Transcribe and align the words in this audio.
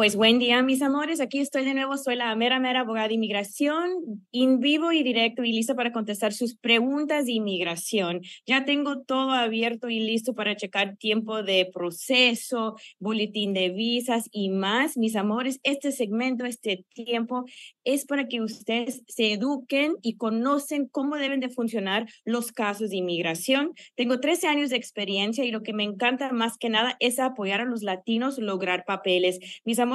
Pues 0.00 0.16
buen 0.16 0.38
día, 0.38 0.62
mis 0.62 0.80
amores. 0.80 1.20
Aquí 1.20 1.40
estoy 1.40 1.62
de 1.62 1.74
nuevo. 1.74 1.94
Soy 1.98 2.16
la 2.16 2.34
mera, 2.34 2.58
mera 2.58 2.80
abogada 2.80 3.08
de 3.08 3.14
inmigración, 3.16 3.90
en 4.32 4.58
vivo 4.58 4.92
y 4.92 5.02
directo 5.02 5.44
y 5.44 5.52
lista 5.52 5.74
para 5.74 5.92
contestar 5.92 6.32
sus 6.32 6.56
preguntas 6.56 7.26
de 7.26 7.32
inmigración. 7.32 8.22
Ya 8.46 8.64
tengo 8.64 9.02
todo 9.02 9.32
abierto 9.32 9.90
y 9.90 10.00
listo 10.00 10.32
para 10.34 10.56
checar 10.56 10.96
tiempo 10.96 11.42
de 11.42 11.68
proceso, 11.70 12.76
boletín 12.98 13.52
de 13.52 13.68
visas 13.68 14.30
y 14.32 14.48
más. 14.48 14.96
Mis 14.96 15.16
amores, 15.16 15.60
este 15.64 15.92
segmento, 15.92 16.46
este 16.46 16.86
tiempo 16.94 17.44
es 17.84 18.06
para 18.06 18.26
que 18.26 18.40
ustedes 18.40 19.02
se 19.06 19.32
eduquen 19.32 19.96
y 20.00 20.16
conocen 20.16 20.88
cómo 20.88 21.16
deben 21.16 21.40
de 21.40 21.50
funcionar 21.50 22.08
los 22.24 22.52
casos 22.52 22.88
de 22.88 22.96
inmigración. 22.96 23.74
Tengo 23.96 24.18
13 24.18 24.46
años 24.46 24.70
de 24.70 24.76
experiencia 24.76 25.44
y 25.44 25.50
lo 25.50 25.62
que 25.62 25.74
me 25.74 25.84
encanta 25.84 26.32
más 26.32 26.56
que 26.56 26.70
nada 26.70 26.96
es 27.00 27.18
apoyar 27.18 27.60
a 27.60 27.66
los 27.66 27.82
latinos 27.82 28.38
lograr 28.38 28.86
papeles. 28.86 29.40
Mis 29.66 29.78
amores, 29.78 29.89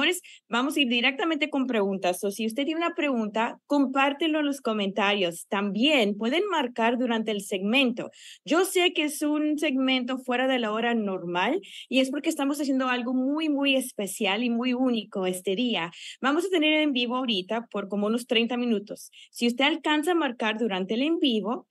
vamos 0.48 0.76
a 0.76 0.80
ir 0.80 0.88
directamente 0.88 1.50
con 1.50 1.66
preguntas. 1.66 2.22
O 2.24 2.30
si 2.30 2.46
usted 2.46 2.64
tiene 2.64 2.80
una 2.80 2.94
pregunta, 2.94 3.60
compártelo 3.66 4.40
en 4.40 4.46
los 4.46 4.60
comentarios. 4.60 5.46
También 5.48 6.16
pueden 6.16 6.46
marcar 6.48 6.98
durante 6.98 7.30
el 7.30 7.40
segmento. 7.42 8.10
Yo 8.44 8.64
sé 8.64 8.92
que 8.92 9.04
es 9.04 9.22
un 9.22 9.58
segmento 9.58 10.18
fuera 10.18 10.46
de 10.46 10.58
la 10.58 10.72
hora 10.72 10.94
normal 10.94 11.60
y 11.88 12.00
es 12.00 12.10
porque 12.10 12.28
estamos 12.28 12.60
haciendo 12.60 12.88
algo 12.88 13.14
muy, 13.14 13.48
muy 13.48 13.76
especial 13.76 14.44
y 14.44 14.50
muy 14.50 14.72
único 14.72 15.26
este 15.26 15.56
día. 15.56 15.90
Vamos 16.20 16.46
a 16.46 16.50
tener 16.50 16.80
en 16.80 16.92
vivo 16.92 17.16
ahorita 17.16 17.66
por 17.70 17.88
como 17.88 18.06
unos 18.06 18.26
30 18.26 18.56
minutos. 18.56 19.10
Si 19.30 19.46
usted 19.46 19.64
alcanza 19.64 20.12
a 20.12 20.14
marcar 20.14 20.58
durante 20.58 20.94
el 20.94 21.02
en 21.02 21.18
vivo, 21.18 21.66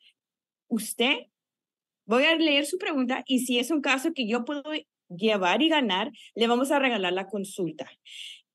usted 0.68 1.16
voy 2.06 2.24
a 2.24 2.36
leer 2.36 2.66
su 2.66 2.78
pregunta 2.78 3.24
y 3.28 3.40
si 3.40 3.60
es 3.60 3.72
un 3.72 3.82
caso 3.82 4.14
que 4.14 4.28
yo 4.28 4.46
puedo 4.46 4.64
llevar 5.10 5.62
y 5.62 5.70
ganar, 5.70 6.12
le 6.36 6.48
vamos 6.48 6.72
a 6.72 6.80
regalar 6.80 7.14
la 7.14 7.28
consulta. 7.28 7.90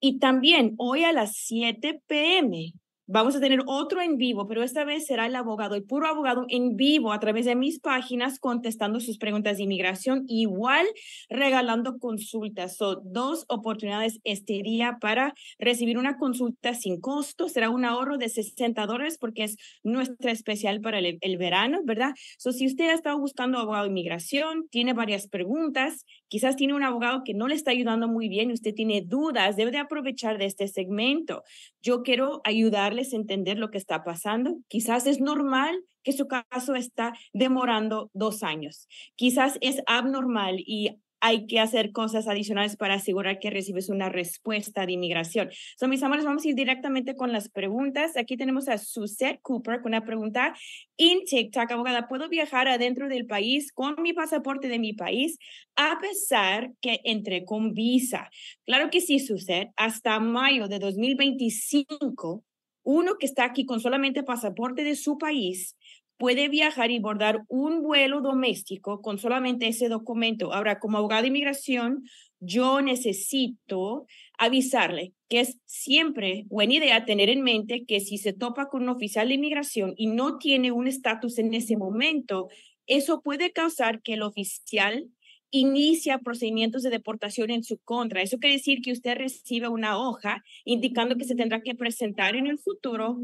Y 0.01 0.19
también 0.19 0.75
hoy 0.79 1.05
a 1.05 1.12
las 1.12 1.37
7 1.37 2.03
pm 2.06 2.73
Vamos 3.12 3.34
a 3.34 3.41
tener 3.41 3.58
otro 3.66 4.00
en 4.00 4.19
vivo, 4.19 4.47
pero 4.47 4.62
esta 4.62 4.84
vez 4.84 5.05
será 5.05 5.27
el 5.27 5.34
abogado, 5.34 5.75
el 5.75 5.83
puro 5.83 6.06
abogado 6.06 6.47
en 6.48 6.77
vivo 6.77 7.12
a 7.12 7.19
través 7.19 7.44
de 7.44 7.56
mis 7.56 7.80
páginas 7.80 8.39
contestando 8.39 9.00
sus 9.00 9.19
preguntas 9.19 9.56
de 9.56 9.64
inmigración, 9.64 10.22
igual 10.28 10.87
regalando 11.28 11.98
consultas. 11.98 12.76
Son 12.76 13.00
dos 13.03 13.47
oportunidades 13.48 14.21
este 14.22 14.62
día 14.62 14.98
para 15.00 15.34
recibir 15.59 15.98
una 15.98 16.19
consulta 16.19 16.72
sin 16.75 17.00
costo. 17.00 17.48
Será 17.48 17.69
un 17.69 17.84
ahorro 17.84 18.16
de 18.16 18.28
60 18.28 18.87
dólares 18.87 19.19
porque 19.21 19.42
es 19.42 19.56
nuestra 19.82 20.31
especial 20.31 20.81
para 20.81 21.00
el, 21.00 21.37
verano, 21.37 21.81
¿verdad? 21.82 22.15
So, 22.38 22.53
si 22.53 22.65
usted 22.65 22.91
ha 22.91 22.94
estado 22.94 23.19
buscando 23.19 23.59
abogado 23.59 23.87
de 23.87 23.91
inmigración, 23.91 24.69
tiene 24.71 24.92
varias 24.92 25.27
preguntas, 25.27 26.04
quizás 26.28 26.54
tiene 26.54 26.75
un 26.75 26.84
abogado 26.84 27.22
que 27.25 27.34
no 27.34 27.48
le 27.48 27.56
está 27.56 27.72
ayudando 27.72 28.06
muy 28.06 28.28
bien, 28.28 28.53
usted 28.53 28.72
tiene 28.72 29.03
dudas, 29.04 29.56
debe 29.56 29.72
de 29.72 29.78
aprovechar 29.78 30.38
de 30.38 30.44
este 30.44 30.69
segmento. 30.69 31.42
Yo 31.82 32.04
quiero 32.04 32.41
ayudarle 32.44 33.00
entender 33.12 33.59
lo 33.59 33.71
que 33.71 33.78
está 33.78 34.05
pasando. 34.05 34.59
Quizás 34.69 35.06
es 35.06 35.21
normal 35.21 35.84
que 36.03 36.12
su 36.12 36.28
caso 36.28 36.75
está 36.75 37.12
demorando 37.33 38.11
dos 38.15 38.43
años. 38.43 38.88
Quizás 39.16 39.59
es 39.61 39.83
abnormal 39.87 40.56
y 40.59 41.00
hay 41.21 41.47
que 41.47 41.60
hacer 41.60 41.93
cosas 41.93 42.27
adicionales 42.27 42.77
para 42.77 42.94
asegurar 42.94 43.39
que 43.39 43.50
recibes 43.50 43.89
una 43.91 44.09
respuesta 44.09 44.87
de 44.87 44.93
inmigración. 44.93 45.50
So, 45.77 45.87
mis 45.87 46.03
amores, 46.03 46.25
vamos 46.25 46.44
a 46.44 46.49
ir 46.49 46.55
directamente 46.55 47.15
con 47.15 47.33
las 47.33 47.49
preguntas. 47.50 48.16
Aquí 48.16 48.37
tenemos 48.37 48.69
a 48.69 48.78
Suzette 48.78 49.41
Cooper 49.43 49.83
con 49.83 49.91
una 49.91 50.05
pregunta. 50.05 50.55
En 50.97 51.25
TikTok, 51.25 51.71
abogada, 51.71 52.09
¿puedo 52.09 52.28
viajar 52.28 52.69
adentro 52.69 53.09
del 53.09 53.27
país 53.27 53.72
con 53.72 54.00
mi 54.03 54.12
pasaporte 54.12 54.69
de 54.69 54.78
mi 54.78 54.94
país 54.94 55.39
a 55.77 55.99
pesar 56.00 56.72
que 56.81 57.00
entré 57.05 57.44
con 57.44 57.75
visa? 57.75 58.31
Claro 58.65 58.91
que 58.91 59.00
sí, 59.00 59.19
Suzette. 59.21 59.71
Hasta 59.77 60.19
mayo 60.21 60.69
de 60.69 60.78
2025 60.78 62.44
uno 62.91 63.19
que 63.19 63.27
está 63.27 63.45
aquí 63.45 63.65
con 63.65 63.78
solamente 63.78 64.25
pasaporte 64.25 64.83
de 64.83 64.97
su 64.97 65.17
país 65.17 65.77
puede 66.19 66.49
viajar 66.49 66.91
y 66.91 66.99
bordar 66.99 67.45
un 67.49 67.83
vuelo 67.83 68.21
doméstico 68.21 69.01
con 69.01 69.17
solamente 69.19 69.69
ese 69.69 69.89
documento. 69.89 70.53
Ahora, 70.53 70.81
como 70.81 70.99
abogado 70.99 71.23
de 71.23 71.28
inmigración, 71.28 72.03
yo 72.41 72.83
necesito 72.83 74.06
avisarle 74.39 75.15
que 75.28 75.41
es 75.41 75.59
siempre 75.67 76.45
buena 76.49 76.75
idea 76.75 77.05
tener 77.05 77.31
en 77.31 77.43
mente 77.43 77.84
que 77.87 78.01
si 78.01 78.19
se 78.19 78.33
topa 78.33 78.69
con 78.69 78.83
un 78.83 78.89
oficial 78.89 79.28
de 79.28 79.34
inmigración 79.34 79.95
y 79.97 80.09
no 80.09 80.39
tiene 80.39 80.72
un 80.72 80.89
estatus 80.89 81.39
en 81.39 81.55
ese 81.55 81.77
momento, 81.77 82.49
eso 82.87 83.22
puede 83.22 83.53
causar 83.53 84.03
que 84.03 84.15
el 84.15 84.22
oficial 84.22 85.07
inicia 85.50 86.19
procedimientos 86.19 86.83
de 86.83 86.91
deportación 86.91 87.50
en 87.50 87.65
su 87.65 87.78
contra. 87.78 88.22
Eso 88.22 88.38
quiere 88.38 88.56
decir 88.56 88.81
que 88.83 88.93
usted 88.93 89.16
recibe 89.16 89.69
una 89.69 89.99
hoja 89.99 90.43
indicando 90.65 91.16
que 91.16 91.25
se 91.25 91.34
tendrá 91.34 91.61
que 91.62 91.75
presentar 91.75 92.37
en 92.37 92.47
el 92.47 92.59
futuro 92.59 93.19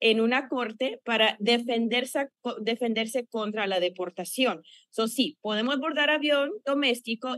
en 0.00 0.20
una 0.20 0.48
corte 0.48 1.00
para 1.04 1.36
defenderse, 1.38 2.28
defenderse 2.62 3.26
contra 3.26 3.66
la 3.66 3.80
deportación. 3.80 4.62
So, 4.90 5.08
sí, 5.08 5.36
podemos 5.42 5.78
bordar 5.78 6.10
avión 6.10 6.50
doméstico 6.64 7.36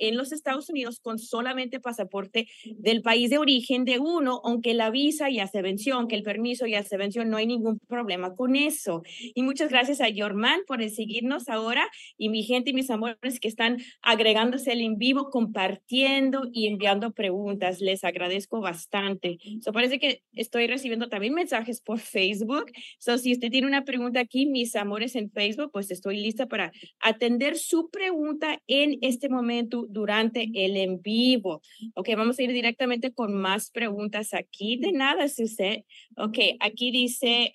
en 0.00 0.16
los 0.16 0.32
Estados 0.32 0.68
Unidos 0.68 1.00
con 1.00 1.18
solamente 1.18 1.78
pasaporte 1.80 2.48
del 2.78 3.02
país 3.02 3.30
de 3.30 3.38
origen 3.38 3.84
de 3.84 3.98
uno, 3.98 4.40
aunque 4.44 4.74
la 4.74 4.90
visa 4.90 5.30
ya 5.30 5.46
se 5.46 5.62
venció, 5.62 5.94
aunque 5.94 6.16
el 6.16 6.22
permiso 6.22 6.66
ya 6.66 6.82
se 6.82 6.96
venció, 6.96 7.24
no 7.24 7.36
hay 7.36 7.46
ningún 7.46 7.78
problema 7.78 8.34
con 8.34 8.56
eso. 8.56 9.02
Y 9.34 9.42
muchas 9.42 9.70
gracias 9.70 10.00
a 10.00 10.08
Yorman 10.08 10.60
por 10.66 10.80
seguirnos 10.90 11.48
ahora 11.48 11.88
y 12.16 12.28
mi 12.28 12.42
gente 12.42 12.70
y 12.70 12.72
mis 12.72 12.90
amores 12.90 13.38
que 13.40 13.48
están 13.48 13.78
agregándose 14.02 14.72
al 14.72 14.80
en 14.80 14.98
vivo, 14.98 15.30
compartiendo 15.30 16.48
y 16.52 16.66
enviando 16.66 17.12
preguntas. 17.12 17.80
Les 17.80 18.04
agradezco 18.04 18.60
bastante. 18.60 19.38
So, 19.60 19.72
parece 19.72 19.98
que 19.98 20.22
estoy 20.32 20.66
recibiendo 20.66 21.08
también 21.08 21.34
mensajes 21.34 21.80
por 21.80 21.98
Facebook. 21.98 22.72
So, 22.98 23.18
si 23.18 23.32
usted 23.32 23.50
tiene 23.50 23.66
una 23.66 23.84
pregunta 23.84 24.20
aquí, 24.20 24.46
mis 24.46 24.74
amores 24.76 25.16
en 25.16 25.30
Facebook, 25.30 25.70
pues 25.72 25.90
estoy 25.90 26.20
lista 26.20 26.46
para 26.46 26.72
atender 27.00 27.56
su 27.56 27.90
pregunta 27.90 28.60
en 28.66 28.98
este 29.02 29.28
momento 29.28 29.86
durante 29.90 30.50
el 30.54 30.76
en 30.76 31.00
vivo. 31.02 31.62
Ok, 31.94 32.08
vamos 32.16 32.38
a 32.38 32.42
ir 32.42 32.52
directamente 32.52 33.12
con 33.12 33.34
más 33.34 33.70
preguntas 33.70 34.34
aquí. 34.34 34.76
De 34.76 34.92
nada, 34.92 35.24
usted. 35.24 35.84
Ok, 36.16 36.38
aquí 36.60 36.90
dice, 36.90 37.52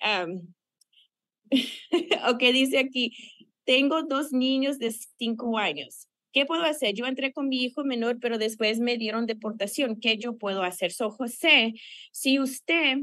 ok, 2.28 2.40
dice 2.52 2.78
aquí, 2.78 3.16
tengo 3.64 4.02
dos 4.02 4.32
niños 4.32 4.78
de 4.78 4.92
cinco 5.18 5.58
años. 5.58 6.08
¿Qué 6.32 6.44
puedo 6.44 6.64
hacer? 6.64 6.94
Yo 6.94 7.06
entré 7.06 7.32
con 7.32 7.48
mi 7.48 7.64
hijo 7.64 7.82
menor, 7.82 8.18
pero 8.20 8.36
después 8.36 8.78
me 8.78 8.98
dieron 8.98 9.24
deportación. 9.24 9.98
¿Qué 9.98 10.18
yo 10.18 10.36
puedo 10.36 10.62
hacer? 10.64 10.92
So, 10.92 11.10
José, 11.10 11.72
si 12.12 12.38
usted 12.38 12.98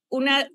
una 0.10 0.50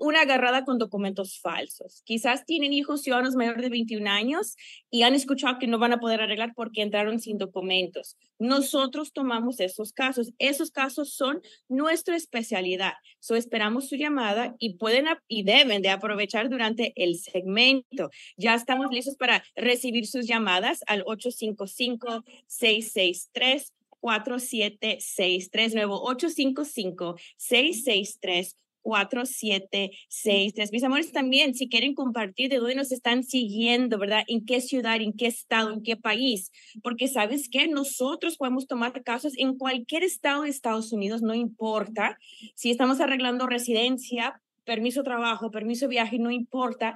una 0.00 0.22
agarrada 0.22 0.64
con 0.64 0.78
documentos 0.78 1.38
falsos. 1.38 2.02
Quizás 2.04 2.46
tienen 2.46 2.72
hijos 2.72 3.02
ciudadanos 3.02 3.36
mayores 3.36 3.62
de 3.62 3.68
21 3.68 4.10
años 4.10 4.56
y 4.90 5.02
han 5.02 5.14
escuchado 5.14 5.58
que 5.58 5.66
no 5.66 5.78
van 5.78 5.92
a 5.92 6.00
poder 6.00 6.22
arreglar 6.22 6.54
porque 6.56 6.80
entraron 6.80 7.20
sin 7.20 7.36
documentos. 7.36 8.16
Nosotros 8.38 9.12
tomamos 9.12 9.60
esos 9.60 9.92
casos. 9.92 10.32
Esos 10.38 10.70
casos 10.70 11.12
son 11.12 11.42
nuestra 11.68 12.16
especialidad. 12.16 12.94
So 13.20 13.36
esperamos 13.36 13.88
su 13.88 13.96
llamada 13.96 14.56
y 14.58 14.74
pueden 14.78 15.04
y 15.28 15.42
deben 15.42 15.82
de 15.82 15.90
aprovechar 15.90 16.48
durante 16.48 16.94
el 16.96 17.18
segmento. 17.18 18.10
Ya 18.38 18.54
estamos 18.54 18.90
listos 18.90 19.16
para 19.16 19.44
recibir 19.54 20.06
sus 20.06 20.26
llamadas 20.26 20.82
al 20.86 21.02
855 21.06 22.24
663 22.46 23.74
4763 24.00 25.74
nuevo 25.74 26.02
855 26.02 27.16
663 27.36 28.56
4763. 28.82 30.72
Mis 30.72 30.84
amores, 30.84 31.12
también 31.12 31.54
si 31.54 31.68
quieren 31.68 31.94
compartir 31.94 32.50
de 32.50 32.56
dónde 32.58 32.74
nos 32.74 32.92
están 32.92 33.24
siguiendo, 33.24 33.98
¿verdad? 33.98 34.22
¿En 34.26 34.44
qué 34.44 34.60
ciudad, 34.60 35.00
en 35.00 35.12
qué 35.12 35.26
estado, 35.26 35.72
en 35.72 35.82
qué 35.82 35.96
país? 35.96 36.50
Porque 36.82 37.08
sabes 37.08 37.48
que 37.48 37.68
nosotros 37.68 38.36
podemos 38.36 38.66
tomar 38.66 39.02
casos 39.02 39.32
en 39.36 39.56
cualquier 39.56 40.02
estado 40.04 40.42
de 40.42 40.50
Estados 40.50 40.92
Unidos, 40.92 41.22
no 41.22 41.34
importa. 41.34 42.18
Si 42.54 42.70
estamos 42.70 43.00
arreglando 43.00 43.46
residencia, 43.46 44.40
permiso 44.64 45.00
de 45.00 45.04
trabajo, 45.04 45.50
permiso 45.50 45.86
de 45.86 45.90
viaje, 45.90 46.18
no 46.18 46.30
importa. 46.30 46.94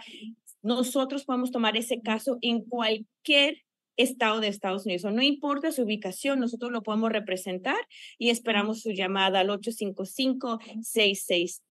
Nosotros 0.62 1.24
podemos 1.24 1.50
tomar 1.50 1.76
ese 1.76 2.00
caso 2.00 2.38
en 2.40 2.62
cualquier 2.62 3.64
estado 3.96 4.40
de 4.40 4.48
Estados 4.48 4.86
Unidos. 4.86 5.12
No 5.12 5.22
importa 5.22 5.72
su 5.72 5.82
ubicación, 5.82 6.40
nosotros 6.40 6.72
lo 6.72 6.82
podemos 6.82 7.12
representar 7.12 7.76
y 8.18 8.30
esperamos 8.30 8.80
su 8.80 8.90
llamada 8.90 9.40
al 9.40 9.50
855 9.50 10.58
66 10.82 11.62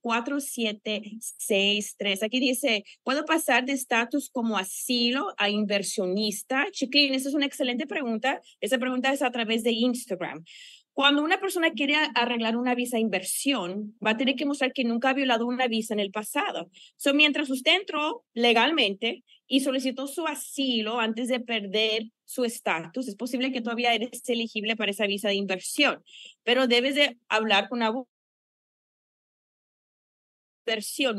4763. 0.00 2.22
Aquí 2.22 2.40
dice, 2.40 2.84
¿puedo 3.02 3.24
pasar 3.24 3.64
de 3.64 3.72
estatus 3.72 4.30
como 4.30 4.58
asilo 4.58 5.34
a 5.36 5.50
inversionista? 5.50 6.66
Chiquín, 6.70 7.14
esa 7.14 7.28
es 7.28 7.34
una 7.34 7.46
excelente 7.46 7.86
pregunta. 7.86 8.40
Esa 8.60 8.78
pregunta 8.78 9.12
es 9.12 9.22
a 9.22 9.30
través 9.30 9.62
de 9.62 9.72
Instagram. 9.72 10.44
Cuando 10.92 11.22
una 11.22 11.40
persona 11.40 11.70
quiere 11.70 11.94
arreglar 12.14 12.56
una 12.56 12.74
visa 12.74 12.96
de 12.96 13.02
inversión, 13.02 13.96
va 14.04 14.10
a 14.10 14.16
tener 14.16 14.34
que 14.34 14.44
mostrar 14.44 14.72
que 14.72 14.84
nunca 14.84 15.10
ha 15.10 15.14
violado 15.14 15.46
una 15.46 15.68
visa 15.68 15.94
en 15.94 16.00
el 16.00 16.10
pasado. 16.10 16.68
So, 16.96 17.14
mientras 17.14 17.48
usted 17.48 17.76
entró 17.76 18.24
legalmente 18.34 19.22
y 19.46 19.60
solicitó 19.60 20.08
su 20.08 20.26
asilo 20.26 21.00
antes 21.00 21.28
de 21.28 21.40
perder 21.40 22.10
su 22.24 22.44
estatus, 22.44 23.08
es 23.08 23.16
posible 23.16 23.52
que 23.52 23.60
todavía 23.60 23.94
eres 23.94 24.28
elegible 24.28 24.76
para 24.76 24.90
esa 24.90 25.06
visa 25.06 25.28
de 25.28 25.36
inversión, 25.36 26.02
pero 26.42 26.66
debes 26.66 26.96
de 26.96 27.18
hablar 27.28 27.68
con 27.68 27.78
una 27.78 27.92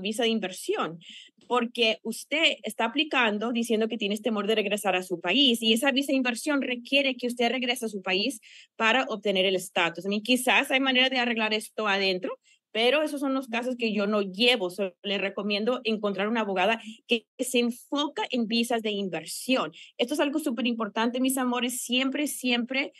visa 0.01 0.23
de 0.23 0.29
inversión, 0.29 0.99
porque 1.47 1.99
usted 2.03 2.57
está 2.63 2.85
aplicando 2.85 3.51
diciendo 3.51 3.87
que 3.87 3.97
tienes 3.97 4.21
temor 4.21 4.47
de 4.47 4.55
regresar 4.55 4.95
a 4.95 5.03
su 5.03 5.19
país 5.19 5.61
y 5.61 5.73
esa 5.73 5.91
visa 5.91 6.11
de 6.11 6.17
inversión 6.17 6.61
requiere 6.61 7.15
que 7.15 7.27
usted 7.27 7.51
regrese 7.51 7.85
a 7.85 7.89
su 7.89 8.01
país 8.01 8.39
para 8.75 9.03
obtener 9.09 9.45
el 9.45 9.55
estatus. 9.55 10.05
I 10.05 10.21
quizás 10.21 10.71
hay 10.71 10.79
manera 10.79 11.09
de 11.09 11.19
arreglar 11.19 11.53
esto 11.53 11.87
adentro, 11.87 12.39
pero 12.71 13.03
esos 13.03 13.19
son 13.19 13.33
los 13.33 13.47
casos 13.47 13.75
que 13.77 13.93
yo 13.93 14.07
no 14.07 14.21
llevo. 14.21 14.69
le 15.03 15.17
recomiendo 15.17 15.81
encontrar 15.83 16.27
una 16.27 16.41
abogada 16.41 16.81
que 17.07 17.25
se 17.37 17.59
enfoca 17.59 18.23
en 18.29 18.47
visas 18.47 18.81
de 18.81 18.91
inversión. 18.91 19.71
Esto 19.97 20.13
es 20.13 20.19
algo 20.19 20.39
súper 20.39 20.67
importante, 20.67 21.19
mis 21.19 21.37
amores. 21.37 21.81
Siempre, 21.81 22.27
siempre 22.27 22.93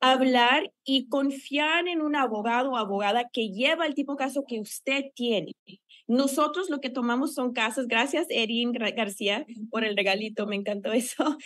hablar 0.00 0.72
y 0.84 1.08
confiar 1.08 1.88
en 1.88 2.02
un 2.02 2.16
abogado 2.16 2.72
o 2.72 2.76
abogada 2.76 3.28
que 3.32 3.48
lleva 3.48 3.86
el 3.86 3.94
tipo 3.94 4.12
de 4.12 4.18
caso 4.18 4.44
que 4.46 4.60
usted 4.60 5.06
tiene. 5.14 5.52
Nosotros 6.06 6.70
lo 6.70 6.80
que 6.80 6.90
tomamos 6.90 7.34
son 7.34 7.52
casos, 7.52 7.86
gracias 7.88 8.26
Erin 8.30 8.72
García 8.72 9.44
por 9.70 9.84
el 9.84 9.96
regalito, 9.96 10.46
me 10.46 10.56
encantó 10.56 10.92
eso. 10.92 11.36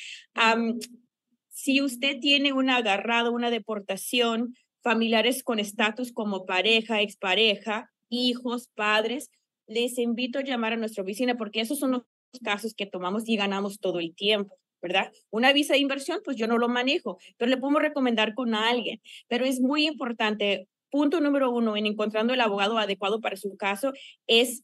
si 1.48 1.80
usted 1.80 2.18
tiene 2.20 2.52
un 2.52 2.70
agarrado, 2.70 3.32
una 3.32 3.50
deportación, 3.50 4.54
familiares 4.82 5.42
con 5.42 5.58
estatus 5.58 6.12
como 6.12 6.46
pareja, 6.46 7.00
expareja, 7.00 7.90
hijos, 8.08 8.68
padres, 8.74 9.30
les 9.66 9.98
invito 9.98 10.38
a 10.38 10.44
llamar 10.44 10.72
a 10.72 10.76
nuestra 10.76 11.02
oficina 11.02 11.36
porque 11.36 11.60
esos 11.60 11.78
son 11.78 11.92
los 11.92 12.02
casos 12.42 12.74
que 12.74 12.86
tomamos 12.86 13.28
y 13.28 13.36
ganamos 13.36 13.78
todo 13.78 14.00
el 14.00 14.14
tiempo. 14.14 14.60
¿verdad? 14.82 15.12
Una 15.30 15.52
visa 15.52 15.74
de 15.74 15.80
inversión, 15.80 16.20
pues 16.24 16.36
yo 16.36 16.46
no 16.46 16.58
lo 16.58 16.68
manejo, 16.68 17.18
pero 17.36 17.50
le 17.50 17.58
podemos 17.58 17.82
recomendar 17.82 18.34
con 18.34 18.54
alguien. 18.54 19.00
Pero 19.28 19.44
es 19.44 19.60
muy 19.60 19.86
importante, 19.86 20.68
punto 20.90 21.20
número 21.20 21.50
uno 21.50 21.76
en 21.76 21.86
encontrando 21.86 22.34
el 22.34 22.40
abogado 22.40 22.78
adecuado 22.78 23.20
para 23.20 23.36
su 23.36 23.56
caso 23.56 23.92
es, 24.26 24.62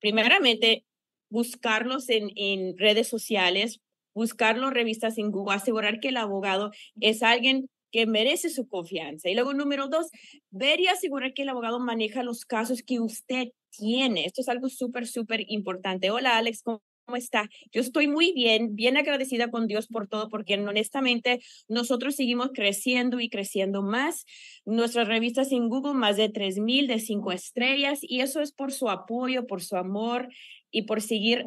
primeramente, 0.00 0.84
buscarlos 1.28 2.08
en, 2.08 2.76
redes 2.78 3.08
sociales, 3.08 3.80
buscarlos 4.14 4.72
revistas 4.72 5.18
en 5.18 5.30
Google, 5.30 5.56
asegurar 5.56 6.00
que 6.00 6.08
el 6.08 6.16
abogado 6.16 6.70
es 7.00 7.22
alguien 7.22 7.68
que 7.92 8.06
merece 8.06 8.50
su 8.50 8.68
confianza. 8.68 9.28
Y 9.28 9.34
luego, 9.34 9.54
número 9.54 9.88
dos, 9.88 10.08
ver 10.50 10.80
y 10.80 10.86
asegurar 10.86 11.34
que 11.34 11.42
el 11.42 11.48
abogado 11.48 11.80
maneja 11.80 12.22
los 12.22 12.44
casos 12.44 12.82
que 12.82 13.00
usted 13.00 13.48
tiene. 13.70 14.24
Esto 14.24 14.40
es 14.40 14.48
algo 14.48 14.68
súper, 14.68 15.06
súper 15.06 15.44
importante. 15.48 16.10
Hola, 16.10 16.36
Alex, 16.36 16.62
¿cómo 16.62 16.82
¿Cómo 17.06 17.16
está? 17.16 17.48
Yo 17.70 17.80
estoy 17.80 18.08
muy 18.08 18.32
bien, 18.32 18.74
bien 18.74 18.96
agradecida 18.96 19.48
con 19.48 19.68
Dios 19.68 19.86
por 19.86 20.08
todo, 20.08 20.28
porque 20.28 20.54
honestamente 20.54 21.40
nosotros 21.68 22.16
seguimos 22.16 22.50
creciendo 22.52 23.20
y 23.20 23.28
creciendo 23.28 23.80
más. 23.80 24.26
Nuestras 24.64 25.06
revistas 25.06 25.52
en 25.52 25.68
Google, 25.68 25.94
más 25.94 26.16
de 26.16 26.32
3.000 26.32 26.88
de 26.88 26.98
5 26.98 27.30
estrellas, 27.30 28.00
y 28.02 28.22
eso 28.22 28.40
es 28.40 28.50
por 28.50 28.72
su 28.72 28.90
apoyo, 28.90 29.46
por 29.46 29.62
su 29.62 29.76
amor 29.76 30.28
y 30.72 30.82
por 30.82 31.00
seguir 31.00 31.46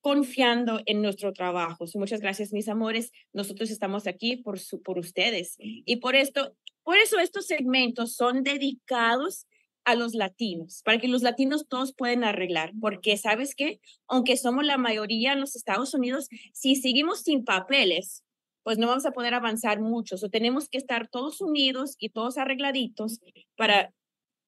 confiando 0.00 0.80
en 0.86 1.02
nuestro 1.02 1.32
trabajo. 1.32 1.84
muchas 1.94 2.20
gracias, 2.20 2.52
mis 2.52 2.68
amores. 2.68 3.12
Nosotros 3.32 3.70
estamos 3.70 4.08
aquí 4.08 4.36
por, 4.36 4.58
su, 4.58 4.82
por 4.82 4.98
ustedes. 4.98 5.54
Y 5.60 5.96
por 5.96 6.16
esto, 6.16 6.56
por 6.82 6.96
eso 6.96 7.20
estos 7.20 7.46
segmentos 7.46 8.16
son 8.16 8.42
dedicados 8.42 9.46
a 9.86 9.94
los 9.94 10.14
latinos, 10.14 10.82
para 10.84 10.98
que 10.98 11.08
los 11.08 11.22
latinos 11.22 11.68
todos 11.68 11.94
pueden 11.94 12.24
arreglar, 12.24 12.72
porque 12.80 13.16
sabes 13.16 13.54
que, 13.54 13.80
aunque 14.08 14.36
somos 14.36 14.64
la 14.64 14.78
mayoría 14.78 15.32
en 15.32 15.40
los 15.40 15.54
Estados 15.54 15.94
Unidos, 15.94 16.28
si 16.52 16.74
seguimos 16.74 17.22
sin 17.22 17.44
papeles, 17.44 18.24
pues 18.64 18.78
no 18.78 18.88
vamos 18.88 19.06
a 19.06 19.12
poder 19.12 19.32
avanzar 19.32 19.80
mucho. 19.80 20.16
O 20.20 20.28
tenemos 20.28 20.68
que 20.68 20.78
estar 20.78 21.08
todos 21.08 21.40
unidos 21.40 21.94
y 22.00 22.08
todos 22.08 22.36
arregladitos 22.36 23.20
para 23.56 23.94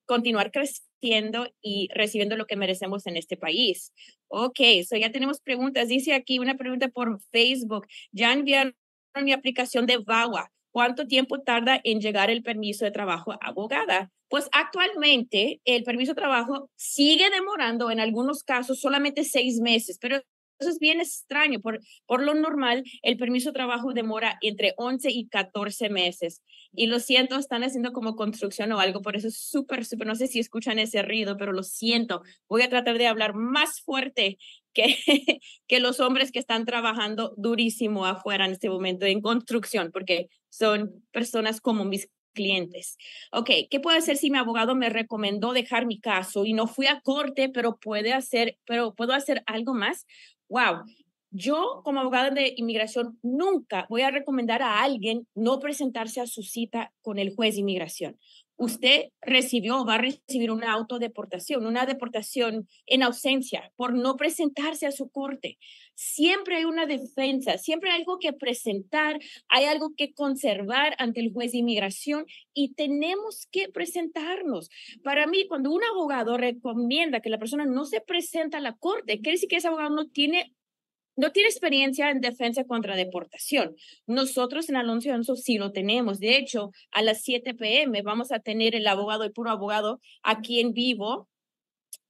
continuar 0.07 0.51
creciendo 0.51 1.47
y 1.63 1.89
recibiendo 1.95 2.37
lo 2.37 2.47
que 2.47 2.57
merecemos 2.57 3.07
en 3.07 3.17
este 3.17 3.37
país. 3.37 3.93
Ok, 4.27 4.59
so 4.89 4.97
ya 4.97 5.13
tenemos 5.13 5.41
preguntas. 5.41 5.87
Dice 5.87 6.15
aquí 6.15 6.41
una 6.41 6.57
pregunta 6.57 6.89
por 6.89 7.21
Facebook. 7.31 7.87
Ya 8.11 8.33
enviaron 8.33 8.75
mi 9.23 9.33
aplicación 9.33 9.87
de 9.87 9.99
VAWA. 9.99 10.51
¿Cuánto 10.79 11.09
tiempo 11.09 11.41
tarda 11.41 11.81
en 11.83 12.01
llegar 12.01 12.31
el 12.31 12.45
permiso 12.45 12.85
de 12.85 12.93
trabajo 12.93 13.35
abogada? 13.41 14.13
Pues 14.29 14.49
actualmente 14.53 15.61
el 15.65 15.83
permiso 15.83 16.13
de 16.13 16.21
trabajo 16.21 16.71
sigue 16.77 17.31
demorando 17.31 17.91
en 17.91 17.99
algunos 17.99 18.45
casos 18.45 18.79
solamente 18.79 19.25
seis 19.25 19.59
meses, 19.59 19.99
pero 20.01 20.23
eso 20.59 20.71
es 20.71 20.79
bien 20.79 21.01
extraño. 21.01 21.61
Por, 21.61 21.81
por 22.07 22.23
lo 22.23 22.35
normal, 22.35 22.85
el 23.03 23.17
permiso 23.17 23.51
de 23.51 23.55
trabajo 23.55 23.93
demora 23.93 24.39
entre 24.41 24.75
11 24.77 25.11
y 25.11 25.29
14 25.29 25.89
meses. 25.91 26.43
Y 26.73 26.87
lo 26.87 27.01
siento, 27.01 27.37
están 27.37 27.65
haciendo 27.65 27.93
como 27.93 28.17
construcción 28.17 28.73
o 28.73 28.81
algo, 28.81 29.03
por 29.03 29.17
eso 29.17 29.29
es 29.29 29.39
súper, 29.39 29.85
súper, 29.85 30.07
no 30.07 30.15
sé 30.15 30.27
si 30.27 30.39
escuchan 30.39 30.79
ese 30.79 31.03
ruido, 31.03 31.37
pero 31.37 31.53
lo 31.53 31.63
siento. 31.63 32.23
Voy 32.49 32.63
a 32.63 32.69
tratar 32.69 32.99
de 32.99 33.07
hablar 33.07 33.35
más 33.35 33.81
fuerte 33.81 34.39
que, 34.75 34.97
que 35.67 35.81
los 35.81 36.01
hombres 36.01 36.33
que 36.33 36.39
están 36.39 36.67
trabajando 36.67 37.35
durísimo 37.37 38.07
afuera 38.07 38.45
en 38.45 38.53
este 38.53 38.69
momento 38.69 39.07
en 39.07 39.21
construcción, 39.21 39.91
porque 39.93 40.29
son 40.51 41.05
personas 41.13 41.61
como 41.61 41.85
mis 41.85 42.09
clientes. 42.39 42.97
Ok, 43.33 43.51
¿qué 43.69 43.81
puedo 43.81 43.99
hacer 43.99 44.17
si 44.17 44.31
mi 44.31 44.39
abogado 44.39 44.77
me 44.77 44.91
recomendó 44.91 45.53
dejar 45.53 45.87
mi 45.87 45.99
caso 45.99 46.45
y 46.45 46.53
no 46.53 46.69
fui 46.69 46.87
a 46.87 47.01
corte, 47.01 47.49
pero 47.49 47.79
puede 47.79 48.13
hacer, 48.13 48.59
pero 48.65 48.95
puedo 48.95 49.13
hacer 49.13 49.43
algo 49.47 49.75
más? 49.75 50.07
Wow. 50.49 50.85
Yo 51.31 51.83
como 51.85 52.01
abogada 52.01 52.31
de 52.31 52.55
inmigración 52.57 53.19
nunca 53.23 53.87
voy 53.91 54.01
a 54.01 54.11
recomendar 54.11 54.63
a 54.63 54.83
alguien 54.83 55.27
no 55.35 55.59
presentarse 55.59 56.23
a 56.23 56.27
su 56.27 56.43
cita 56.43 56.93
con 57.03 57.19
el 57.19 57.35
juez 57.35 57.55
de 57.55 57.61
inmigración. 57.61 58.19
Usted 58.57 59.11
recibió 59.21 59.81
o 59.81 59.85
va 59.85 59.97
a 59.97 59.99
recibir 59.99 60.51
una 60.51 60.73
autodeportación, 60.73 61.67
una 61.67 61.85
deportación 61.85 62.67
en 62.87 63.03
ausencia 63.03 63.71
por 63.77 63.95
no 63.95 64.17
presentarse 64.17 64.87
a 64.87 64.91
su 64.91 65.11
corte. 65.11 65.59
Siempre 65.99 66.55
hay 66.55 66.65
una 66.65 66.87
defensa, 66.87 67.59
siempre 67.59 67.91
hay 67.91 67.99
algo 67.99 68.21
que 68.21 68.33
presentar, 68.33 69.19
hay 69.49 69.65
algo 69.65 69.95
que 69.97 70.15
conservar 70.15 70.95
ante 70.99 71.19
el 71.19 71.33
juez 71.33 71.51
de 71.51 71.59
inmigración 71.59 72.25
y 72.55 72.75
tenemos 72.75 73.49
que 73.51 73.69
presentarnos. 73.69 74.71
Para 75.03 75.27
mí, 75.27 75.49
cuando 75.49 75.73
un 75.73 75.83
abogado 75.83 76.37
recomienda 76.37 77.21
que 77.21 77.31
la 77.31 77.39
persona 77.39 77.67
no 77.67 77.85
se 77.85 78.01
presenta 78.01 78.59
a 78.59 78.61
la 78.61 78.77
corte, 78.77 79.17
quiere 79.17 79.33
decir 79.33 79.49
que 79.49 79.57
ese 79.57 79.67
abogado 79.67 79.91
no 79.91 80.09
tiene 80.09 80.55
no 81.17 81.33
tiene 81.33 81.49
experiencia 81.49 82.11
en 82.11 82.21
defensa 82.21 82.63
contra 82.63 82.95
deportación. 82.95 83.75
Nosotros 84.07 84.69
en 84.69 84.77
Alonso 84.77 85.11
Alonso 85.11 85.35
sí 85.35 85.59
lo 85.59 85.73
tenemos. 85.73 86.21
De 86.21 86.37
hecho, 86.37 86.71
a 86.93 87.03
las 87.03 87.23
7 87.23 87.55
pm 87.55 88.03
vamos 88.03 88.31
a 88.31 88.39
tener 88.39 88.77
el 88.77 88.87
abogado, 88.87 89.25
el 89.25 89.33
puro 89.33 89.51
abogado, 89.51 90.01
aquí 90.23 90.61
en 90.61 90.75
vivo 90.75 91.29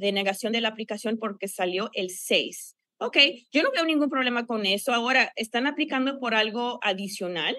de 0.00 0.12
negación 0.12 0.52
de 0.52 0.60
la 0.60 0.68
aplicación 0.68 1.18
porque 1.18 1.48
salió 1.48 1.90
el 1.94 2.10
6. 2.10 2.76
Ok, 2.98 3.18
yo 3.52 3.62
no 3.62 3.70
veo 3.72 3.84
ningún 3.84 4.08
problema 4.08 4.46
con 4.46 4.66
eso. 4.66 4.92
Ahora, 4.92 5.32
¿están 5.36 5.66
aplicando 5.66 6.20
por 6.20 6.34
algo 6.34 6.78
adicional? 6.82 7.56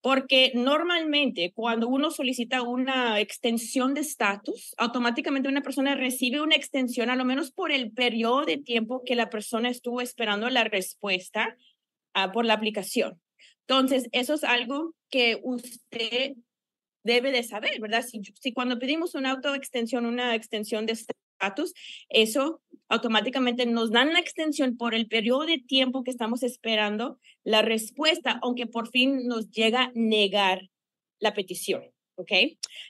Porque 0.00 0.52
normalmente 0.54 1.52
cuando 1.54 1.88
uno 1.88 2.10
solicita 2.10 2.62
una 2.62 3.20
extensión 3.20 3.94
de 3.94 4.00
estatus, 4.00 4.74
automáticamente 4.78 5.48
una 5.48 5.62
persona 5.62 5.94
recibe 5.94 6.40
una 6.40 6.56
extensión, 6.56 7.10
a 7.10 7.16
lo 7.16 7.24
menos 7.24 7.50
por 7.50 7.72
el 7.72 7.92
periodo 7.92 8.44
de 8.44 8.58
tiempo 8.58 9.02
que 9.04 9.14
la 9.14 9.30
persona 9.30 9.68
estuvo 9.68 10.00
esperando 10.00 10.48
la 10.50 10.64
respuesta 10.64 11.56
uh, 12.14 12.32
por 12.32 12.44
la 12.44 12.54
aplicación. 12.54 13.20
Entonces, 13.66 14.08
eso 14.12 14.34
es 14.34 14.44
algo 14.44 14.94
que 15.10 15.40
usted 15.42 16.34
debe 17.02 17.32
de 17.32 17.42
saber, 17.42 17.80
¿verdad? 17.80 18.02
Si, 18.02 18.20
si 18.40 18.52
cuando 18.52 18.78
pedimos 18.78 19.14
una 19.14 19.30
autoextensión, 19.30 20.06
una 20.06 20.34
extensión 20.34 20.86
de 20.86 20.92
estatus, 20.92 21.74
eso 22.08 22.60
automáticamente 22.94 23.66
nos 23.66 23.90
dan 23.90 24.12
la 24.12 24.20
extensión 24.20 24.76
por 24.76 24.94
el 24.94 25.06
periodo 25.06 25.46
de 25.46 25.58
tiempo 25.58 26.02
que 26.04 26.10
estamos 26.10 26.42
esperando 26.42 27.18
la 27.42 27.62
respuesta, 27.62 28.38
aunque 28.42 28.66
por 28.66 28.88
fin 28.88 29.26
nos 29.26 29.50
llega 29.50 29.90
negar 29.94 30.70
la 31.18 31.34
petición. 31.34 31.82
¿Ok? 32.16 32.30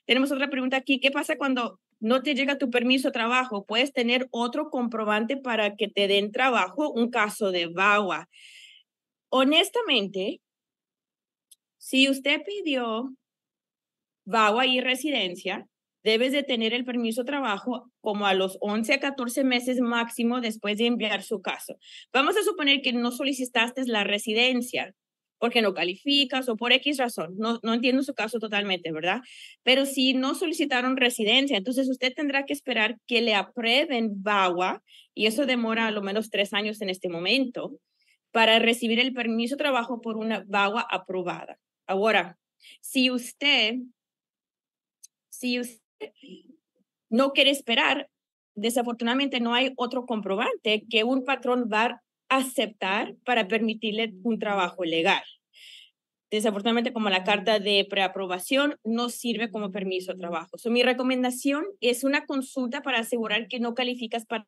Tenemos 0.07 0.31
otra 0.31 0.51
pregunta 0.51 0.77
aquí. 0.77 1.01
¿Qué 1.01 1.11
pasa 1.11 1.37
cuando 1.37 1.81
no 1.99 2.23
te 2.23 2.35
llega 2.35 2.59
tu 2.59 2.71
permiso 2.71 3.09
de 3.09 3.13
trabajo? 3.13 3.65
¿Puedes 3.65 3.93
tener 3.93 4.29
otro 4.31 4.71
comprobante 4.71 5.37
para 5.37 5.77
que 5.77 5.89
te 5.89 6.07
den 6.07 6.31
trabajo? 6.31 6.91
Un 6.91 7.11
caso 7.11 7.51
de 7.51 7.67
VAWA. 7.67 8.29
Honestamente, 9.31 10.41
si 11.79 12.09
usted 12.09 12.43
pidió 12.45 13.15
VAWA 14.27 14.67
y 14.67 14.81
residencia, 14.81 15.67
debes 16.05 16.33
de 16.33 16.43
tener 16.43 16.75
el 16.75 16.85
permiso 16.85 17.23
de 17.23 17.27
trabajo 17.27 17.91
como 18.01 18.27
a 18.27 18.35
los 18.35 18.59
11 18.61 18.93
a 18.93 19.01
14 19.01 19.43
meses 19.43 19.81
máximo 19.81 20.41
después 20.41 20.79
de 20.79 20.87
enviar 20.87 21.23
su 21.23 21.41
caso. 21.41 21.77
Vamos 22.13 22.37
a 22.37 22.43
suponer 22.43 22.83
que 22.83 22.93
no 22.93 23.11
solicitaste 23.11 23.85
la 23.87 24.05
residencia 24.05 24.95
porque 25.39 25.63
no 25.63 25.75
calificas 25.75 26.49
o 26.49 26.57
por 26.57 26.73
X 26.73 26.99
razón. 26.99 27.35
No, 27.37 27.59
no 27.63 27.75
entiendo 27.75 28.03
su 28.03 28.15
caso 28.15 28.39
totalmente, 28.39 28.93
¿verdad? 28.93 29.21
Pero 29.63 29.85
si 29.85 30.15
no 30.15 30.35
solicitaron 30.35 30.97
residencia, 30.97 31.57
entonces 31.57 31.89
usted 31.89 32.13
tendrá 32.15 32.45
que 32.45 32.53
esperar 32.53 32.99
que 33.07 33.21
le 33.21 33.35
aprueben 33.35 34.23
VAWA 34.23 34.83
y 35.15 35.27
eso 35.27 35.45
demora 35.47 35.87
a 35.87 35.91
lo 35.91 36.03
menos 36.03 36.31
tres 36.31 36.53
años 36.53 36.81
en 36.81 36.91
este 36.91 37.09
momento 37.09 37.79
para 38.31 38.59
recibir 38.59 39.01
el 39.01 39.13
permiso 39.13 39.55
de 39.55 39.65
trabajo 39.65 40.01
por 40.01 40.17
una 40.17 40.45
VAWA 40.47 40.87
aprobada. 40.91 41.59
Ahora, 41.87 42.39
si 42.81 43.11
usted, 43.11 43.77
si 45.29 45.61
usted 45.61 45.84
no 47.11 47.33
quiere 47.33 47.51
esperar, 47.51 48.09
desafortunadamente 48.55 49.41
no 49.41 49.55
hay 49.55 49.73
otro 49.77 50.07
comprobante 50.07 50.85
que 50.89 51.05
un 51.05 51.25
patrón 51.25 51.69
va 51.73 52.03
a 52.29 52.37
aceptar 52.37 53.15
para 53.25 53.49
permitirle 53.49 54.15
un 54.23 54.39
trabajo 54.39 54.85
legal. 54.85 55.23
Desafortunadamente, 56.35 56.93
como 56.93 57.11
la 57.11 57.23
carta 57.23 57.61
de 57.61 57.87
preaprobación 57.89 58.77
no 58.83 59.09
sirve 59.09 59.53
como 59.53 59.71
permiso 59.71 60.13
de 60.13 60.19
trabajo. 60.19 60.59
So, 60.59 60.69
mi 60.69 60.83
recomendación 60.83 61.65
es 61.81 62.03
una 62.03 62.27
consulta 62.27 62.83
para 62.83 62.99
asegurar 62.99 63.47
que 63.47 63.61
no 63.61 63.75
calificas 63.75 64.27
para 64.27 64.45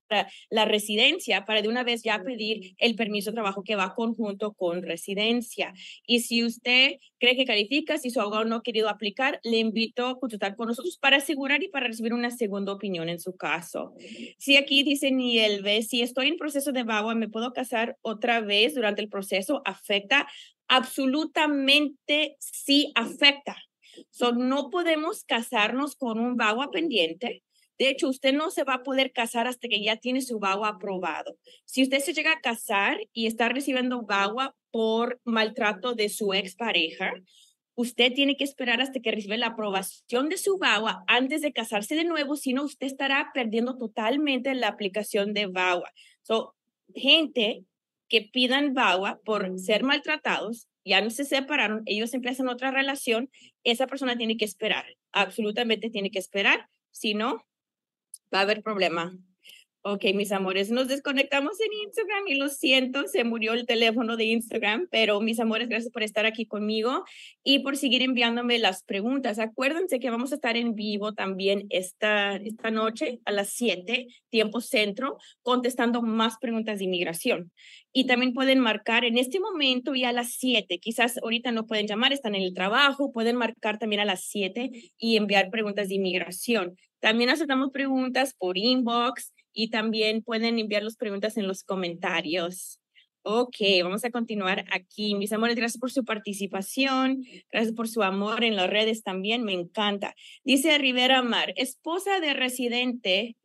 la 0.50 0.64
residencia, 0.64 1.44
para 1.44 1.62
de 1.62 1.68
una 1.68 1.84
vez 1.84 2.02
ya 2.02 2.24
pedir 2.24 2.74
el 2.78 2.96
permiso 2.96 3.30
de 3.30 3.34
trabajo 3.34 3.62
que 3.62 3.76
va 3.76 3.94
conjunto 3.94 4.52
con 4.54 4.82
residencia. 4.82 5.74
Y 6.04 6.22
si 6.22 6.42
usted 6.42 6.96
cree 7.20 7.36
que 7.36 7.44
califica, 7.44 7.98
si 7.98 8.10
su 8.10 8.20
abogado 8.20 8.44
no 8.46 8.56
ha 8.56 8.62
querido 8.64 8.88
aplicar, 8.88 9.38
le 9.44 9.58
invito 9.58 10.08
a 10.08 10.18
consultar 10.18 10.56
con 10.56 10.66
nosotros 10.66 10.98
para 10.98 11.18
asegurar 11.18 11.62
y 11.62 11.68
para 11.68 11.86
recibir 11.86 12.12
una 12.12 12.32
segunda 12.32 12.72
opinión 12.72 13.08
en 13.08 13.20
su 13.20 13.36
caso. 13.36 13.94
Si 14.38 14.56
aquí 14.56 14.82
dice 14.82 15.12
Nielve, 15.12 15.82
si 15.82 16.02
estoy 16.02 16.26
en 16.26 16.36
proceso 16.36 16.72
de 16.72 16.82
VAWA, 16.82 17.14
¿me 17.14 17.28
puedo 17.28 17.52
casar 17.52 17.96
otra 18.02 18.40
vez 18.40 18.74
durante 18.74 19.02
el 19.02 19.08
proceso? 19.08 19.62
¿Afecta 19.64 20.26
absolutamente 20.68 22.36
sí 22.38 22.92
afecta. 22.94 23.56
So, 24.10 24.32
no 24.32 24.70
podemos 24.70 25.24
casarnos 25.24 25.96
con 25.96 26.18
un 26.20 26.36
VAWA 26.36 26.70
pendiente. 26.70 27.42
De 27.78 27.90
hecho, 27.90 28.08
usted 28.08 28.32
no 28.32 28.50
se 28.50 28.64
va 28.64 28.74
a 28.74 28.82
poder 28.82 29.12
casar 29.12 29.46
hasta 29.46 29.68
que 29.68 29.82
ya 29.82 29.96
tiene 29.96 30.22
su 30.22 30.38
VAWA 30.38 30.68
aprobado. 30.68 31.36
Si 31.64 31.82
usted 31.82 32.00
se 32.00 32.14
llega 32.14 32.32
a 32.32 32.40
casar 32.40 32.98
y 33.12 33.26
está 33.26 33.48
recibiendo 33.48 34.02
VAWA 34.02 34.54
por 34.70 35.20
maltrato 35.24 35.94
de 35.94 36.08
su 36.08 36.32
expareja, 36.32 37.12
usted 37.74 38.12
tiene 38.14 38.36
que 38.36 38.44
esperar 38.44 38.80
hasta 38.80 39.00
que 39.00 39.10
reciba 39.10 39.36
la 39.36 39.48
aprobación 39.48 40.28
de 40.30 40.38
su 40.38 40.58
VAWA 40.58 41.04
antes 41.06 41.42
de 41.42 41.52
casarse 41.52 41.94
de 41.94 42.04
nuevo, 42.04 42.36
si 42.36 42.54
no, 42.54 42.64
usted 42.64 42.86
estará 42.86 43.30
perdiendo 43.34 43.76
totalmente 43.76 44.54
la 44.54 44.68
aplicación 44.68 45.34
de 45.34 45.46
VAWA. 45.46 45.92
So, 46.22 46.54
gente 46.94 47.64
que 48.08 48.22
pidan 48.22 48.74
VAWA 48.74 49.20
por 49.24 49.58
ser 49.58 49.82
maltratados, 49.82 50.68
ya 50.84 51.00
no 51.00 51.10
se 51.10 51.24
separaron, 51.24 51.82
ellos 51.86 52.14
empiezan 52.14 52.48
otra 52.48 52.70
relación, 52.70 53.30
esa 53.64 53.86
persona 53.86 54.16
tiene 54.16 54.36
que 54.36 54.44
esperar, 54.44 54.84
absolutamente 55.12 55.90
tiene 55.90 56.10
que 56.10 56.18
esperar, 56.18 56.68
si 56.92 57.14
no, 57.14 57.44
va 58.32 58.38
a 58.38 58.42
haber 58.42 58.62
problema. 58.62 59.18
Ok, 59.88 60.04
mis 60.16 60.32
amores, 60.32 60.72
nos 60.72 60.88
desconectamos 60.88 61.60
en 61.60 61.72
Instagram 61.84 62.26
y 62.26 62.34
lo 62.34 62.48
siento, 62.48 63.06
se 63.06 63.22
murió 63.22 63.52
el 63.52 63.66
teléfono 63.66 64.16
de 64.16 64.24
Instagram, 64.24 64.88
pero 64.90 65.20
mis 65.20 65.38
amores, 65.38 65.68
gracias 65.68 65.92
por 65.92 66.02
estar 66.02 66.26
aquí 66.26 66.44
conmigo 66.44 67.04
y 67.44 67.60
por 67.60 67.76
seguir 67.76 68.02
enviándome 68.02 68.58
las 68.58 68.82
preguntas. 68.82 69.38
Acuérdense 69.38 70.00
que 70.00 70.10
vamos 70.10 70.32
a 70.32 70.34
estar 70.34 70.56
en 70.56 70.74
vivo 70.74 71.14
también 71.14 71.66
esta, 71.70 72.34
esta 72.34 72.72
noche 72.72 73.20
a 73.26 73.30
las 73.30 73.50
7, 73.50 74.08
tiempo 74.28 74.60
centro, 74.60 75.18
contestando 75.42 76.02
más 76.02 76.36
preguntas 76.40 76.80
de 76.80 76.86
inmigración. 76.86 77.52
Y 77.92 78.08
también 78.08 78.34
pueden 78.34 78.58
marcar 78.58 79.04
en 79.04 79.18
este 79.18 79.38
momento 79.38 79.94
y 79.94 80.02
a 80.02 80.10
las 80.10 80.32
7, 80.32 80.80
quizás 80.80 81.18
ahorita 81.22 81.52
no 81.52 81.68
pueden 81.68 81.86
llamar, 81.86 82.12
están 82.12 82.34
en 82.34 82.42
el 82.42 82.54
trabajo, 82.54 83.12
pueden 83.12 83.36
marcar 83.36 83.78
también 83.78 84.00
a 84.00 84.04
las 84.04 84.24
7 84.24 84.68
y 84.98 85.16
enviar 85.16 85.48
preguntas 85.48 85.90
de 85.90 85.94
inmigración. 85.94 86.76
También 86.98 87.30
aceptamos 87.30 87.70
preguntas 87.70 88.34
por 88.34 88.58
inbox 88.58 89.32
y 89.56 89.70
también 89.70 90.22
pueden 90.22 90.58
enviar 90.58 90.82
las 90.82 90.96
preguntas 90.96 91.38
en 91.38 91.48
los 91.48 91.64
comentarios. 91.64 92.78
Ok, 93.22 93.56
vamos 93.82 94.04
a 94.04 94.10
continuar 94.10 94.66
aquí. 94.70 95.14
Mis 95.14 95.32
amores, 95.32 95.56
gracias 95.56 95.80
por 95.80 95.90
su 95.90 96.04
participación, 96.04 97.24
gracias 97.50 97.74
por 97.74 97.88
su 97.88 98.02
amor 98.02 98.44
en 98.44 98.54
las 98.54 98.68
redes 98.68 99.02
también, 99.02 99.42
me 99.42 99.54
encanta. 99.54 100.14
Dice 100.44 100.76
Rivera 100.76 101.22
Mar, 101.22 101.54
esposa 101.56 102.20
de 102.20 102.34
residente, 102.34 103.36